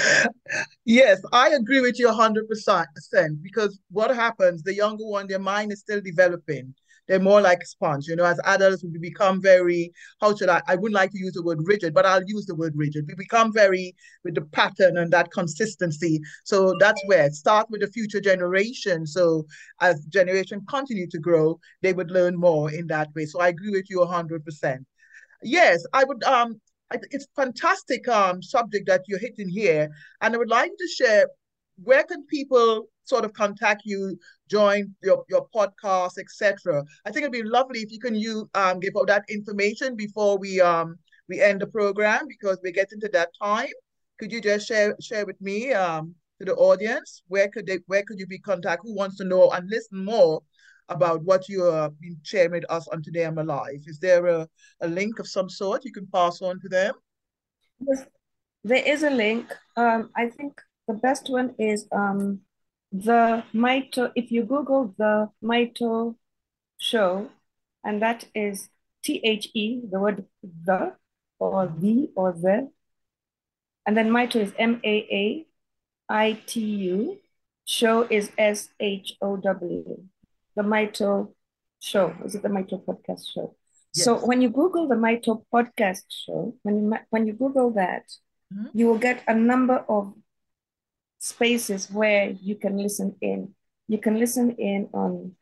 Yes, 0.85 1.21
I 1.33 1.51
agree 1.51 1.81
with 1.81 1.99
you 1.99 2.07
100% 2.09 3.43
because 3.43 3.79
what 3.91 4.15
happens, 4.15 4.63
the 4.63 4.75
younger 4.75 5.07
one, 5.07 5.27
their 5.27 5.39
mind 5.39 5.73
is 5.73 5.81
still 5.81 6.01
developing. 6.01 6.75
They're 7.09 7.21
more 7.21 7.41
like 7.41 7.61
a 7.63 7.67
sponge. 7.67 8.07
You 8.09 8.17
know, 8.17 8.25
as 8.25 8.41
adults, 8.45 8.85
we 8.85 8.99
become 8.99 9.41
very, 9.41 9.93
how 10.21 10.35
should 10.35 10.49
I, 10.49 10.61
I 10.67 10.75
wouldn't 10.77 10.95
like 10.95 11.13
to 11.13 11.19
use 11.19 11.35
the 11.35 11.43
word 11.43 11.59
rigid, 11.65 11.95
but 11.95 12.05
I'll 12.07 12.25
use 12.27 12.47
the 12.47 12.55
word 12.57 12.73
rigid. 12.77 13.05
We 13.07 13.15
become 13.15 13.53
very 13.53 13.95
with 14.25 14.35
the 14.35 14.43
pattern 14.43 14.97
and 14.99 15.13
that 15.13 15.31
consistency. 15.33 16.21
So 16.45 16.75
that's 16.81 17.01
where 17.07 17.27
it 17.27 17.35
starts 17.35 17.71
with 17.71 17.81
the 17.83 17.87
future 17.89 18.21
generation. 18.21 19.07
So 19.07 19.47
as 19.81 20.05
generation 20.07 20.63
continue 20.69 21.07
to 21.11 21.19
grow, 21.19 21.61
they 21.83 21.93
would 21.93 22.11
learn 22.11 22.37
more 22.37 22.73
in 22.73 22.89
that 22.89 23.09
way. 23.15 23.27
So 23.27 23.41
I 23.41 23.49
agree 23.49 23.71
with 23.71 23.87
you 23.89 24.01
100%. 24.01 24.85
Yes, 25.43 25.85
I 25.93 26.05
would. 26.05 26.25
Um, 26.25 26.61
it's 26.91 27.27
fantastic 27.35 28.09
um 28.09 28.43
subject 28.43 28.87
that 28.87 29.03
you're 29.09 29.19
hitting 29.19 29.49
here, 29.49 29.89
and 30.21 30.35
I 30.35 30.39
would 30.39 30.51
like 30.51 30.71
to 30.71 30.89
share 30.89 31.27
where 31.83 32.05
can 32.05 32.25
people 32.27 32.89
sort 33.05 33.25
of 33.25 33.33
contact 33.33 33.83
you, 33.85 34.19
join 34.49 34.95
your 35.03 35.25
your 35.29 35.49
podcast, 35.55 36.19
etc. 36.19 36.85
I 37.05 37.11
think 37.11 37.23
it'd 37.23 37.33
be 37.33 37.43
lovely 37.43 37.81
if 37.81 37.93
you 37.93 37.99
can 37.99 38.15
you 38.15 38.49
um 38.55 38.81
give 38.81 38.95
out 38.99 39.09
that 39.09 39.25
information 39.29 39.97
before 39.97 40.39
we 40.39 40.61
um 40.61 40.97
we 41.29 41.41
end 41.41 41.61
the 41.61 41.67
program 41.67 42.27
because 42.29 42.59
we're 42.63 42.73
getting 42.73 43.01
to 43.01 43.09
that 43.13 43.31
time. 43.43 43.69
Could 44.19 44.33
you 44.33 44.41
just 44.41 44.67
share 44.67 44.97
share 45.01 45.27
with 45.27 45.41
me 45.41 45.73
um 45.73 46.15
to 46.39 46.45
the 46.45 46.55
audience 46.55 47.23
where 47.29 47.49
could 47.49 47.67
they 47.67 47.79
where 47.87 48.03
could 48.03 48.19
you 48.19 48.27
be 48.27 48.39
contact? 48.39 48.83
Who 48.85 48.95
wants 48.95 49.17
to 49.19 49.25
know 49.25 49.51
and 49.51 49.69
listen 49.69 50.05
more 50.05 50.43
about 50.89 51.23
what 51.23 51.49
you 51.49 51.65
have 51.65 51.99
been 52.01 52.17
sharing 52.23 52.53
with 52.53 52.65
us 52.71 52.89
on 52.89 53.03
Today 53.03 53.25
I'm 53.25 53.39
Alive? 53.39 53.81
Is 53.87 53.99
there 53.99 54.27
a, 54.27 54.49
a 54.81 54.89
link 54.89 55.19
of 55.19 55.27
some 55.29 55.49
sort 55.49 55.85
you 55.85 55.93
can 55.93 56.07
pass 56.13 56.43
on 56.43 56.61
to 56.61 56.69
them? 56.69 56.95
Yes, 57.81 58.05
there 58.65 58.83
is 58.85 59.03
a 59.03 59.11
link. 59.11 59.55
Um, 59.77 60.11
I 60.17 60.29
think 60.29 60.61
the 60.89 60.95
best 60.95 61.29
one 61.29 61.55
is 61.59 61.87
um, 61.93 62.41
the 62.93 63.43
Maitu. 63.53 64.13
If 64.15 64.31
you 64.31 64.45
Google 64.45 64.95
the 64.97 65.31
Maitu 65.43 66.15
show, 66.79 67.31
and 67.85 68.01
that 68.03 68.25
is 68.35 68.69
T 69.03 69.21
H 69.25 69.49
E, 69.55 69.83
the 69.91 69.99
word 69.99 70.25
the, 70.43 70.95
or 71.39 71.73
the, 71.79 72.11
or 72.17 72.33
the, 72.33 72.71
and 73.85 73.97
then 73.97 74.11
Maitu 74.11 74.41
is 74.41 74.53
M 74.59 74.81
A 74.85 74.97
A 75.11 75.47
I 76.09 76.41
T 76.47 76.61
U. 76.61 77.19
Show 77.69 78.07
is 78.09 78.31
S 78.39 78.69
H 78.79 79.17
O 79.21 79.37
W. 79.37 80.05
The 80.57 80.63
Maitu 80.63 81.33
show. 81.81 82.15
Is 82.25 82.35
it 82.35 82.43
the 82.43 82.49
Maitu 82.49 82.83
podcast 82.85 83.29
show? 83.33 83.55
So 83.93 84.17
when 84.27 84.43
you 84.43 84.51
Google 84.51 84.89
the 84.89 84.95
Maitu 84.95 85.43
podcast 85.53 86.05
show, 86.09 86.55
when 86.63 86.77
you 86.83 86.99
when 87.11 87.27
you 87.27 87.33
Google 87.33 87.71
that, 87.73 88.05
Mhm. 88.53 88.71
you 88.75 88.89
will 88.89 88.99
get 88.99 89.23
a 89.27 89.35
number 89.35 89.85
of 89.89 90.13
spaces 91.19 91.91
where 91.91 92.31
you 92.31 92.57
can 92.57 92.77
listen 92.77 93.17
in. 93.21 93.55
You 93.89 93.99
can 93.99 94.19
listen 94.19 94.51
in 94.57 94.89
on 94.93 95.37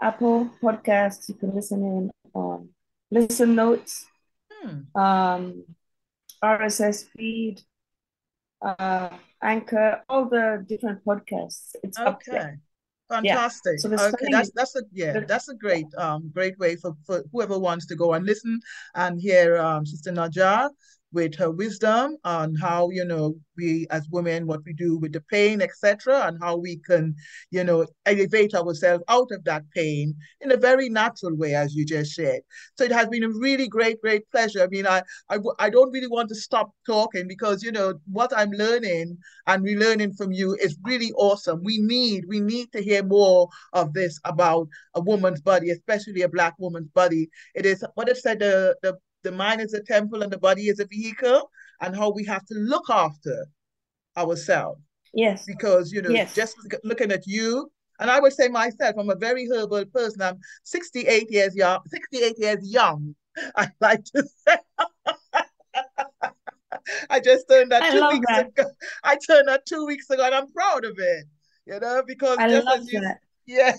Apple 0.00 0.50
Podcasts. 0.60 1.28
You 1.28 1.34
can 1.36 1.54
listen 1.54 1.82
in 1.84 2.10
on 2.34 2.74
Listen 3.10 3.54
Notes, 3.54 4.06
Hmm. 4.62 4.86
um, 4.94 5.64
RSS 6.42 7.04
feed, 7.04 7.62
uh, 8.62 9.10
Anchor, 9.42 10.02
all 10.08 10.26
the 10.26 10.64
different 10.66 11.04
podcasts. 11.04 11.74
It's 11.82 11.98
up 11.98 12.22
there. 12.24 12.60
Fantastic. 13.10 13.80
So 13.80 13.88
Okay, 13.90 14.28
that's 14.30 14.50
that's 14.54 14.76
a 14.76 14.82
yeah, 14.92 15.20
that's 15.26 15.48
a 15.48 15.54
great 15.54 15.86
um 15.98 16.30
great 16.32 16.56
way 16.58 16.76
for, 16.76 16.94
for 17.04 17.24
whoever 17.32 17.58
wants 17.58 17.86
to 17.86 17.96
go 17.96 18.14
and 18.14 18.24
listen 18.24 18.60
and 18.94 19.20
hear 19.20 19.58
um 19.58 19.84
Sister 19.84 20.12
Najar 20.12 20.70
with 21.12 21.34
her 21.34 21.50
wisdom 21.50 22.16
on 22.24 22.54
how 22.54 22.90
you 22.90 23.04
know 23.04 23.34
we 23.56 23.86
as 23.90 24.08
women 24.10 24.46
what 24.46 24.60
we 24.64 24.72
do 24.72 24.96
with 24.96 25.12
the 25.12 25.20
pain 25.22 25.60
etc 25.60 26.26
and 26.26 26.38
how 26.40 26.56
we 26.56 26.76
can 26.76 27.14
you 27.50 27.64
know 27.64 27.86
elevate 28.06 28.54
ourselves 28.54 29.02
out 29.08 29.28
of 29.32 29.42
that 29.44 29.64
pain 29.74 30.14
in 30.40 30.52
a 30.52 30.56
very 30.56 30.88
natural 30.88 31.36
way 31.36 31.54
as 31.54 31.74
you 31.74 31.84
just 31.84 32.12
shared. 32.12 32.42
So 32.76 32.84
it 32.84 32.92
has 32.92 33.08
been 33.08 33.24
a 33.24 33.28
really 33.28 33.68
great 33.68 34.00
great 34.00 34.30
pleasure. 34.30 34.62
I 34.62 34.68
mean 34.68 34.86
i 34.86 35.02
i, 35.28 35.38
I 35.58 35.70
don't 35.70 35.92
really 35.92 36.08
want 36.08 36.28
to 36.30 36.34
stop 36.34 36.70
talking 36.86 37.26
because 37.26 37.62
you 37.62 37.72
know 37.72 37.94
what 38.10 38.32
i'm 38.36 38.50
learning 38.50 39.18
and 39.46 39.64
relearning 39.64 40.16
from 40.16 40.32
you 40.32 40.54
is 40.60 40.78
really 40.84 41.12
awesome. 41.12 41.62
We 41.64 41.78
need 41.78 42.24
we 42.28 42.40
need 42.40 42.72
to 42.72 42.82
hear 42.82 43.02
more 43.02 43.48
of 43.72 43.92
this 43.92 44.18
about 44.24 44.68
a 44.94 45.00
woman's 45.00 45.40
body 45.40 45.70
especially 45.70 46.22
a 46.22 46.28
black 46.28 46.54
woman's 46.58 46.90
body. 46.90 47.28
It 47.54 47.66
is 47.66 47.84
what 47.94 48.08
it 48.08 48.16
said 48.16 48.38
the 48.38 48.76
the 48.82 48.98
the 49.22 49.32
mind 49.32 49.60
is 49.60 49.74
a 49.74 49.82
temple 49.82 50.22
and 50.22 50.32
the 50.32 50.38
body 50.38 50.68
is 50.68 50.80
a 50.80 50.86
vehicle 50.86 51.50
and 51.80 51.96
how 51.96 52.10
we 52.10 52.24
have 52.24 52.44
to 52.46 52.54
look 52.54 52.88
after 52.90 53.46
ourselves 54.16 54.80
yes, 55.14 55.44
because 55.46 55.92
you 55.92 56.02
know 56.02 56.10
Yes. 56.10 56.34
just 56.34 56.56
looking 56.84 57.12
at 57.12 57.26
you 57.26 57.70
and 58.00 58.10
i 58.10 58.18
would 58.18 58.32
say 58.32 58.48
myself 58.48 58.96
i'm 58.98 59.10
a 59.10 59.14
very 59.14 59.48
herbal 59.48 59.84
person 59.86 60.22
i'm 60.22 60.38
68 60.64 61.30
years 61.30 61.54
young 61.54 61.78
68 61.86 62.34
years 62.38 62.58
young 62.62 63.14
i 63.56 63.70
like 63.80 64.04
to 64.04 64.24
say 64.46 64.56
i 67.10 67.20
just 67.20 67.48
turned 67.48 67.70
that 67.72 67.84
I 67.84 67.90
two 67.90 68.08
weeks 68.08 68.26
that. 68.28 68.46
ago 68.48 68.64
i 69.04 69.16
turned 69.26 69.48
that 69.48 69.64
two 69.66 69.86
weeks 69.86 70.10
ago 70.10 70.24
and 70.24 70.34
i'm 70.34 70.50
proud 70.52 70.84
of 70.84 70.98
it 70.98 71.26
you 71.66 71.78
know 71.78 72.02
because 72.06 72.38
I 72.38 72.48
just 72.48 72.68
as 72.68 72.92
you 72.92 73.00
that. 73.00 73.20
yeah, 73.46 73.74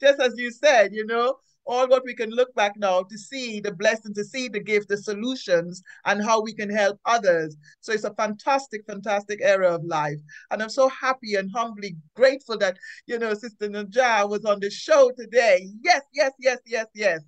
just 0.00 0.20
as 0.20 0.34
you 0.36 0.50
said, 0.50 0.94
you 0.94 1.04
know, 1.04 1.36
all 1.66 1.88
what 1.88 2.04
we 2.04 2.14
can 2.14 2.30
look 2.30 2.54
back 2.54 2.74
now 2.76 3.02
to 3.02 3.18
see 3.18 3.60
the 3.60 3.72
blessing, 3.72 4.14
to 4.14 4.24
see 4.24 4.48
the 4.48 4.60
gift, 4.60 4.88
the 4.88 4.96
solutions, 4.96 5.82
and 6.04 6.22
how 6.22 6.40
we 6.42 6.52
can 6.54 6.70
help 6.70 6.98
others. 7.04 7.56
So 7.80 7.92
it's 7.92 8.04
a 8.04 8.14
fantastic, 8.14 8.82
fantastic 8.86 9.40
era 9.42 9.74
of 9.74 9.84
life. 9.84 10.18
And 10.50 10.62
I'm 10.62 10.68
so 10.68 10.88
happy 10.88 11.34
and 11.34 11.50
humbly 11.54 11.96
grateful 12.14 12.58
that, 12.58 12.76
you 13.06 13.18
know, 13.18 13.34
Sister 13.34 13.68
Najar 13.68 14.28
was 14.28 14.44
on 14.44 14.60
the 14.60 14.70
show 14.70 15.10
today. 15.16 15.68
Yes, 15.82 16.02
yes, 16.12 16.32
yes, 16.38 16.58
yes, 16.66 16.86
yes. 16.94 17.20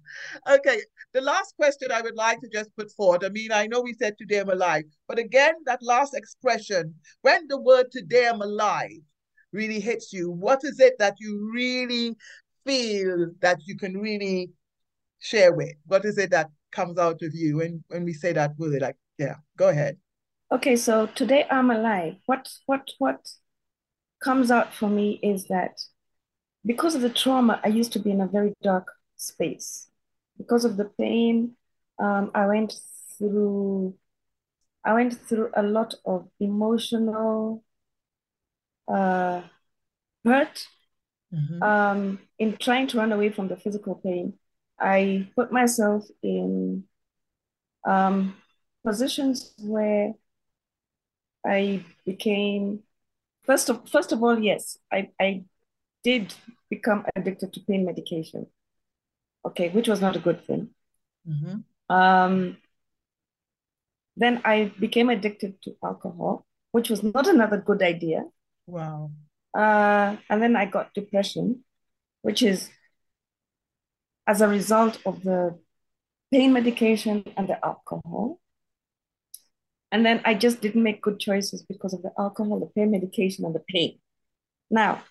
Okay, 0.48 0.80
the 1.12 1.20
last 1.20 1.54
question 1.56 1.90
I 1.90 2.02
would 2.02 2.16
like 2.16 2.40
to 2.40 2.48
just 2.48 2.74
put 2.76 2.90
forward. 2.92 3.24
I 3.24 3.30
mean, 3.30 3.52
I 3.52 3.66
know 3.66 3.80
we 3.80 3.94
said 3.94 4.16
today 4.18 4.40
I'm 4.40 4.50
alive, 4.50 4.84
but 5.08 5.18
again, 5.18 5.54
that 5.64 5.82
last 5.82 6.14
expression, 6.14 6.94
when 7.22 7.46
the 7.48 7.60
word 7.60 7.86
today 7.90 8.28
I'm 8.28 8.42
alive 8.42 9.00
really 9.52 9.80
hits 9.80 10.12
you, 10.12 10.30
what 10.30 10.60
is 10.64 10.78
it 10.80 10.94
that 10.98 11.14
you 11.18 11.50
really 11.54 12.14
feel 12.66 13.30
that 13.40 13.60
you 13.64 13.76
can 13.76 13.98
really 13.98 14.50
share 15.20 15.54
with? 15.54 15.74
What 15.86 16.04
is 16.04 16.18
it 16.18 16.30
that 16.30 16.50
comes 16.72 16.98
out 16.98 17.22
of 17.22 17.34
you 17.34 17.58
when, 17.58 17.84
when 17.88 18.04
we 18.04 18.12
say 18.12 18.32
that 18.32 18.52
word? 18.58 18.82
Like, 18.82 18.96
yeah, 19.18 19.36
go 19.56 19.68
ahead. 19.68 19.96
Okay, 20.52 20.76
so 20.76 21.06
today 21.06 21.44
I'm 21.50 21.70
alive. 21.70 22.16
What 22.26 22.48
what 22.66 22.88
what 22.98 23.28
comes 24.22 24.50
out 24.52 24.72
for 24.72 24.88
me 24.88 25.18
is 25.22 25.48
that 25.48 25.80
because 26.64 26.94
of 26.94 27.02
the 27.02 27.10
trauma, 27.10 27.60
I 27.64 27.68
used 27.68 27.92
to 27.94 27.98
be 27.98 28.12
in 28.12 28.20
a 28.20 28.28
very 28.28 28.52
dark 28.62 28.92
space. 29.16 29.88
Because 30.38 30.64
of 30.64 30.76
the 30.76 30.84
pain, 30.84 31.56
um, 31.98 32.30
I 32.34 32.46
went 32.46 32.74
through 33.18 33.96
I 34.84 34.94
went 34.94 35.14
through 35.14 35.50
a 35.54 35.64
lot 35.64 35.94
of 36.04 36.28
emotional 36.38 37.64
uh, 38.86 39.42
hurt 40.24 40.68
mm-hmm. 41.32 41.62
um, 41.62 42.18
in 42.38 42.56
trying 42.56 42.86
to 42.88 42.98
run 42.98 43.12
away 43.12 43.30
from 43.30 43.48
the 43.48 43.56
physical 43.56 43.94
pain. 43.94 44.34
I 44.78 45.28
put 45.34 45.52
myself 45.52 46.04
in 46.22 46.84
um, 47.84 48.36
positions 48.84 49.54
where 49.58 50.14
I 51.44 51.84
became 52.04 52.82
first 53.44 53.68
of 53.68 53.88
first 53.88 54.12
of 54.12 54.22
all, 54.22 54.38
yes, 54.38 54.78
I, 54.92 55.10
I 55.20 55.44
did 56.02 56.34
become 56.68 57.06
addicted 57.14 57.52
to 57.54 57.60
pain 57.60 57.84
medication. 57.84 58.46
Okay, 59.44 59.68
which 59.68 59.88
was 59.88 60.00
not 60.00 60.16
a 60.16 60.20
good 60.20 60.44
thing. 60.44 60.70
Mm-hmm. 61.28 61.94
Um, 61.94 62.56
then 64.16 64.40
I 64.44 64.72
became 64.80 65.08
addicted 65.08 65.62
to 65.62 65.76
alcohol, 65.84 66.46
which 66.72 66.90
was 66.90 67.02
not 67.02 67.28
another 67.28 67.58
good 67.58 67.82
idea. 67.82 68.24
Wow. 68.66 69.12
Uh, 69.56 70.16
and 70.28 70.42
then 70.42 70.54
I 70.54 70.66
got 70.66 70.92
depression, 70.92 71.64
which 72.20 72.42
is 72.42 72.68
as 74.26 74.40
a 74.42 74.48
result 74.48 74.98
of 75.06 75.22
the 75.22 75.58
pain 76.30 76.52
medication 76.52 77.24
and 77.36 77.48
the 77.48 77.64
alcohol. 77.64 78.38
And 79.90 80.04
then 80.04 80.20
I 80.24 80.34
just 80.34 80.60
didn't 80.60 80.82
make 80.82 81.00
good 81.00 81.18
choices 81.18 81.62
because 81.62 81.94
of 81.94 82.02
the 82.02 82.12
alcohol, 82.18 82.60
the 82.60 82.66
pain 82.66 82.90
medication, 82.90 83.46
and 83.46 83.54
the 83.54 83.64
pain. 83.66 83.98
Now, 84.70 85.02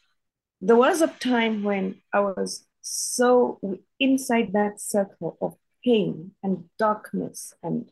there 0.62 0.76
was 0.76 1.02
a 1.02 1.08
time 1.08 1.64
when 1.64 2.02
I 2.14 2.20
was 2.20 2.66
so 2.82 3.60
inside 4.00 4.54
that 4.54 4.80
circle 4.80 5.38
of 5.42 5.56
pain 5.84 6.32
and 6.44 6.66
darkness 6.78 7.54
and 7.64 7.90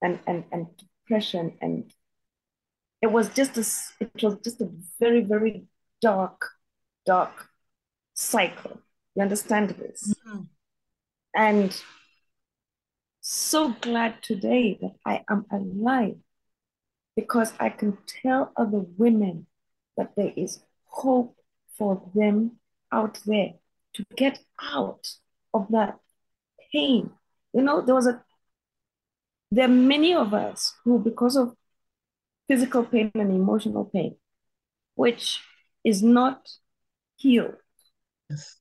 and 0.00 0.18
and, 0.26 0.44
and 0.50 0.66
depression 0.78 1.58
and 1.60 1.92
it 3.02 3.10
was 3.10 3.28
just 3.30 3.56
a 3.58 4.04
it 4.04 4.22
was 4.22 4.36
just 4.44 4.60
a 4.60 4.70
very 5.00 5.22
very 5.22 5.64
dark 6.00 6.48
dark 7.04 7.48
cycle. 8.14 8.80
You 9.14 9.22
understand 9.22 9.70
this? 9.70 10.14
Mm-hmm. 10.26 10.42
and 11.34 11.82
so 13.20 13.74
glad 13.80 14.20
today 14.20 14.76
that 14.80 14.94
i 15.06 15.22
am 15.30 15.46
alive 15.52 16.16
because 17.14 17.52
i 17.60 17.68
can 17.68 17.96
tell 18.06 18.52
other 18.56 18.80
women 18.98 19.46
that 19.96 20.10
there 20.16 20.32
is 20.36 20.58
hope 20.86 21.36
for 21.78 22.02
them 22.14 22.58
out 22.90 23.20
there 23.26 23.54
to 23.94 24.04
get 24.16 24.38
out 24.62 25.08
of 25.54 25.66
that 25.70 25.98
pain. 26.72 27.10
You 27.52 27.62
know 27.62 27.80
there 27.80 27.94
was 27.94 28.06
a 28.06 28.22
there 29.50 29.66
are 29.66 29.68
many 29.68 30.14
of 30.14 30.32
us 30.32 30.74
who 30.84 30.98
because 30.98 31.36
of 31.36 31.54
physical 32.52 32.84
pain 32.84 33.10
and 33.14 33.30
emotional 33.30 33.86
pain, 33.86 34.14
which 34.94 35.40
is 35.84 36.02
not 36.02 36.50
healed. 37.16 37.56
Yes. 38.28 38.58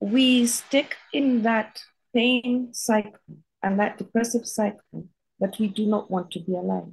We 0.00 0.46
stick 0.48 0.96
in 1.12 1.42
that 1.42 1.80
pain 2.12 2.70
cycle 2.72 3.36
and 3.62 3.78
that 3.78 3.96
depressive 3.96 4.44
cycle 4.44 5.06
that 5.38 5.56
we 5.60 5.68
do 5.68 5.86
not 5.86 6.10
want 6.10 6.32
to 6.32 6.40
be 6.40 6.54
alive. 6.56 6.92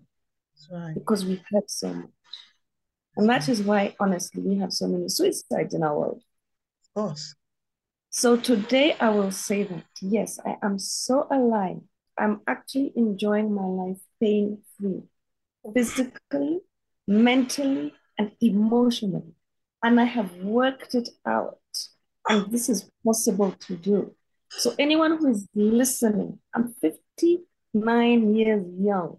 Right. 0.72 0.94
Because 0.94 1.26
we 1.26 1.42
hurt 1.50 1.72
so 1.72 1.92
much. 1.92 2.12
And 3.16 3.28
that 3.28 3.50
is 3.50 3.64
why, 3.64 3.96
honestly, 4.00 4.44
we 4.44 4.60
have 4.60 4.72
so 4.72 4.88
many 4.88 5.10
suicides 5.10 5.74
in 5.74 5.82
our 5.82 5.98
world. 5.98 6.22
Of 6.84 6.94
course. 6.94 7.34
So 8.12 8.38
today 8.38 8.96
I 9.00 9.10
will 9.10 9.32
say 9.32 9.64
that, 9.64 9.86
yes, 10.00 10.38
I 10.46 10.58
am 10.62 10.78
so 10.78 11.26
alive. 11.32 11.82
I'm 12.20 12.42
actually 12.46 12.94
enjoying 12.96 13.52
my 13.52 13.66
life 13.66 14.02
pain 14.22 14.60
free 14.78 15.02
physically, 15.74 16.60
mentally, 17.08 17.94
and 18.18 18.32
emotionally. 18.42 19.34
And 19.84 20.00
I 20.00 20.06
have 20.06 20.36
worked 20.38 20.96
it 20.96 21.10
out. 21.26 21.60
And 22.30 22.52
this 22.52 22.68
is 22.70 22.90
possible 23.06 23.52
to 23.52 23.76
do. 23.76 24.16
So, 24.50 24.74
anyone 24.80 25.18
who 25.18 25.30
is 25.30 25.48
listening, 25.56 26.40
I'm 26.54 26.74
59 26.82 28.36
years 28.36 28.64
young. 28.80 29.18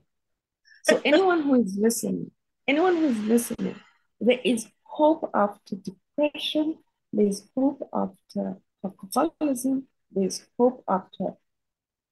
So, 0.84 1.00
anyone 1.04 1.42
who 1.42 1.54
is 1.62 1.76
listening, 1.78 2.30
anyone 2.66 2.96
who 2.96 3.06
is 3.06 3.18
listening, 3.20 3.76
there 4.20 4.40
is 4.44 4.66
hope 4.82 5.30
after 5.34 5.76
depression, 5.76 6.78
there 7.12 7.26
is 7.26 7.48
hope 7.56 7.88
after 7.94 8.56
alcoholism, 8.84 9.86
there 10.10 10.26
is 10.26 10.46
hope 10.58 10.82
after 10.88 11.34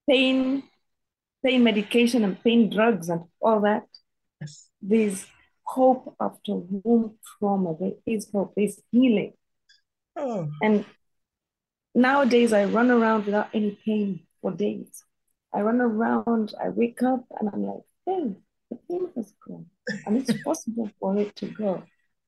pain, 0.09 0.63
pain 1.45 1.65
medication 1.65 2.25
and 2.25 2.43
pain 2.43 2.71
drugs 2.71 3.09
and 3.09 3.25
all 3.41 3.61
that. 3.61 3.87
Yes. 4.41 4.69
There's 4.81 5.27
hope 5.63 6.15
after 6.21 6.55
womb 6.55 7.19
trauma. 7.39 7.75
There 7.79 7.93
is 8.07 8.29
hope. 8.33 8.55
There's 8.57 8.81
healing. 8.91 9.33
Oh. 10.17 10.49
And 10.63 10.85
nowadays, 11.95 12.53
I 12.53 12.65
run 12.65 12.91
around 12.91 13.27
without 13.27 13.49
any 13.53 13.79
pain 13.85 14.21
for 14.41 14.53
days. 14.53 15.05
I 15.53 15.61
run 15.61 15.81
around, 15.81 16.55
I 16.63 16.69
wake 16.69 17.03
up, 17.03 17.25
and 17.39 17.49
I'm 17.53 17.65
like, 17.65 17.83
hey, 18.05 18.37
the 18.71 18.79
pain 18.89 19.09
has 19.17 19.33
gone. 19.47 19.67
And 20.07 20.17
it's 20.19 20.43
possible 20.45 20.91
for 21.01 21.17
it 21.19 21.35
to 21.37 21.47
go. 21.47 21.83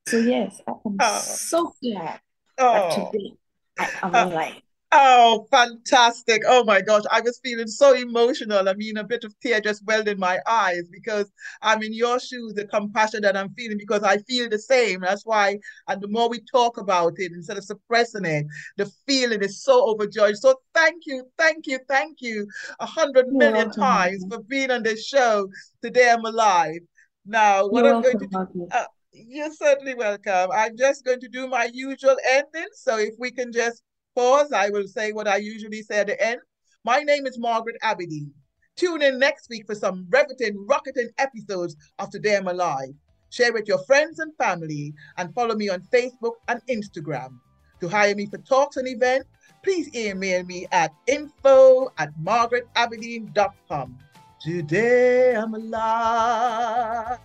So, 0.07 0.19
yes, 0.19 0.61
I 0.67 0.73
am 0.73 0.97
oh. 1.01 1.21
so 1.21 1.75
glad 1.83 2.21
oh. 2.59 2.73
that 2.73 3.13
today 3.13 3.33
I 3.79 3.91
am 4.03 4.15
oh. 4.15 4.25
alive. 4.25 4.63
Oh, 4.91 5.47
fantastic. 5.51 6.43
Oh 6.47 6.65
my 6.65 6.81
gosh. 6.81 7.03
I 7.11 7.21
was 7.21 7.39
feeling 7.45 7.67
so 7.67 7.95
emotional. 7.95 8.71
I 8.71 8.73
mean, 8.73 8.97
a 8.97 9.05
bit 9.05 9.23
of 9.23 9.39
tear 9.41 9.61
just 9.61 9.85
welled 9.85 10.09
in 10.09 10.19
my 10.19 10.39
eyes 10.47 10.89
because 10.91 11.31
I'm 11.61 11.83
in 11.83 11.93
your 11.93 12.19
shoes, 12.19 12.55
the 12.55 12.67
compassion 12.67 13.21
that 13.23 13.37
I'm 13.37 13.53
feeling 13.53 13.77
because 13.77 14.03
I 14.03 14.17
feel 14.19 14.49
the 14.49 14.59
same. 14.59 15.01
That's 15.01 15.27
why, 15.27 15.59
and 15.89 16.01
the 16.01 16.09
more 16.09 16.31
we 16.31 16.41
talk 16.51 16.79
about 16.79 17.15
it 17.17 17.33
instead 17.33 17.59
of 17.59 17.65
suppressing 17.65 18.25
it, 18.25 18.47
the 18.79 18.91
feeling 19.07 19.43
is 19.43 19.63
so 19.63 19.91
overjoyed. 19.91 20.37
So 20.39 20.55
thank 20.73 21.03
you, 21.05 21.25
thank 21.37 21.67
you, 21.67 21.79
thank 21.87 22.23
you 22.23 22.47
a 22.81 22.87
hundred 22.87 23.29
million 23.29 23.71
times 23.71 24.25
for 24.31 24.43
being 24.43 24.71
on 24.71 24.83
this 24.83 25.07
show. 25.07 25.49
Today 25.83 26.11
I'm 26.11 26.25
alive. 26.25 26.81
Now, 27.27 27.69
what 27.69 27.85
You're 27.85 27.97
I'm 27.97 28.03
going 28.03 28.19
to 28.21 28.27
do. 28.27 28.69
Uh, 28.73 28.85
you're 29.13 29.53
certainly 29.53 29.95
welcome. 29.95 30.51
I'm 30.55 30.79
just 30.79 31.05
going 31.05 31.21
to 31.21 31.29
do 31.29 31.47
my 31.47 31.69
usual 31.73 32.17
ending. 32.27 32.69
So 32.73 32.97
if 32.99 33.15
we 33.19 33.31
can 33.31 33.53
just 33.53 33.83
pause, 34.19 34.51
I 34.53 34.69
will 34.71 34.89
say 34.89 35.13
what 35.13 35.29
I 35.29 35.37
usually 35.37 35.81
say 35.83 36.01
at 36.01 36.09
the 36.09 36.21
end. 36.21 36.41
My 36.85 37.03
name 37.03 37.25
is 37.25 37.39
Margaret 37.39 37.77
Aberdeen. 37.83 38.33
Tune 38.75 39.01
in 39.01 39.17
next 39.17 39.49
week 39.49 39.65
for 39.65 39.77
some 39.77 40.09
riveting, 40.11 40.67
rocketing 40.69 41.11
episodes 41.19 41.77
of 42.01 42.11
Today 42.11 42.37
I'm 42.37 42.49
Alive. 42.49 42.95
Share 43.31 43.53
with 43.53 43.69
your 43.69 43.79
friends 43.85 44.19
and 44.19 44.35
family 44.37 44.93
and 45.19 45.33
follow 45.35 45.55
me 45.55 45.69
on 45.69 45.83
Facebook 45.95 46.33
and 46.49 46.61
Instagram. 46.69 47.39
To 47.81 47.89
hire 47.89 48.17
me 48.17 48.27
for 48.27 48.39
talks 48.39 48.77
and 48.77 48.89
events, 48.89 49.29
please 49.63 49.95
email 49.95 50.45
me 50.45 50.67
at 50.73 50.91
info 51.07 51.93
at 51.99 52.11
margaretaberdeen.com. 52.21 53.99
Today 54.41 55.37
I'm 55.37 55.55
alive. 55.55 57.21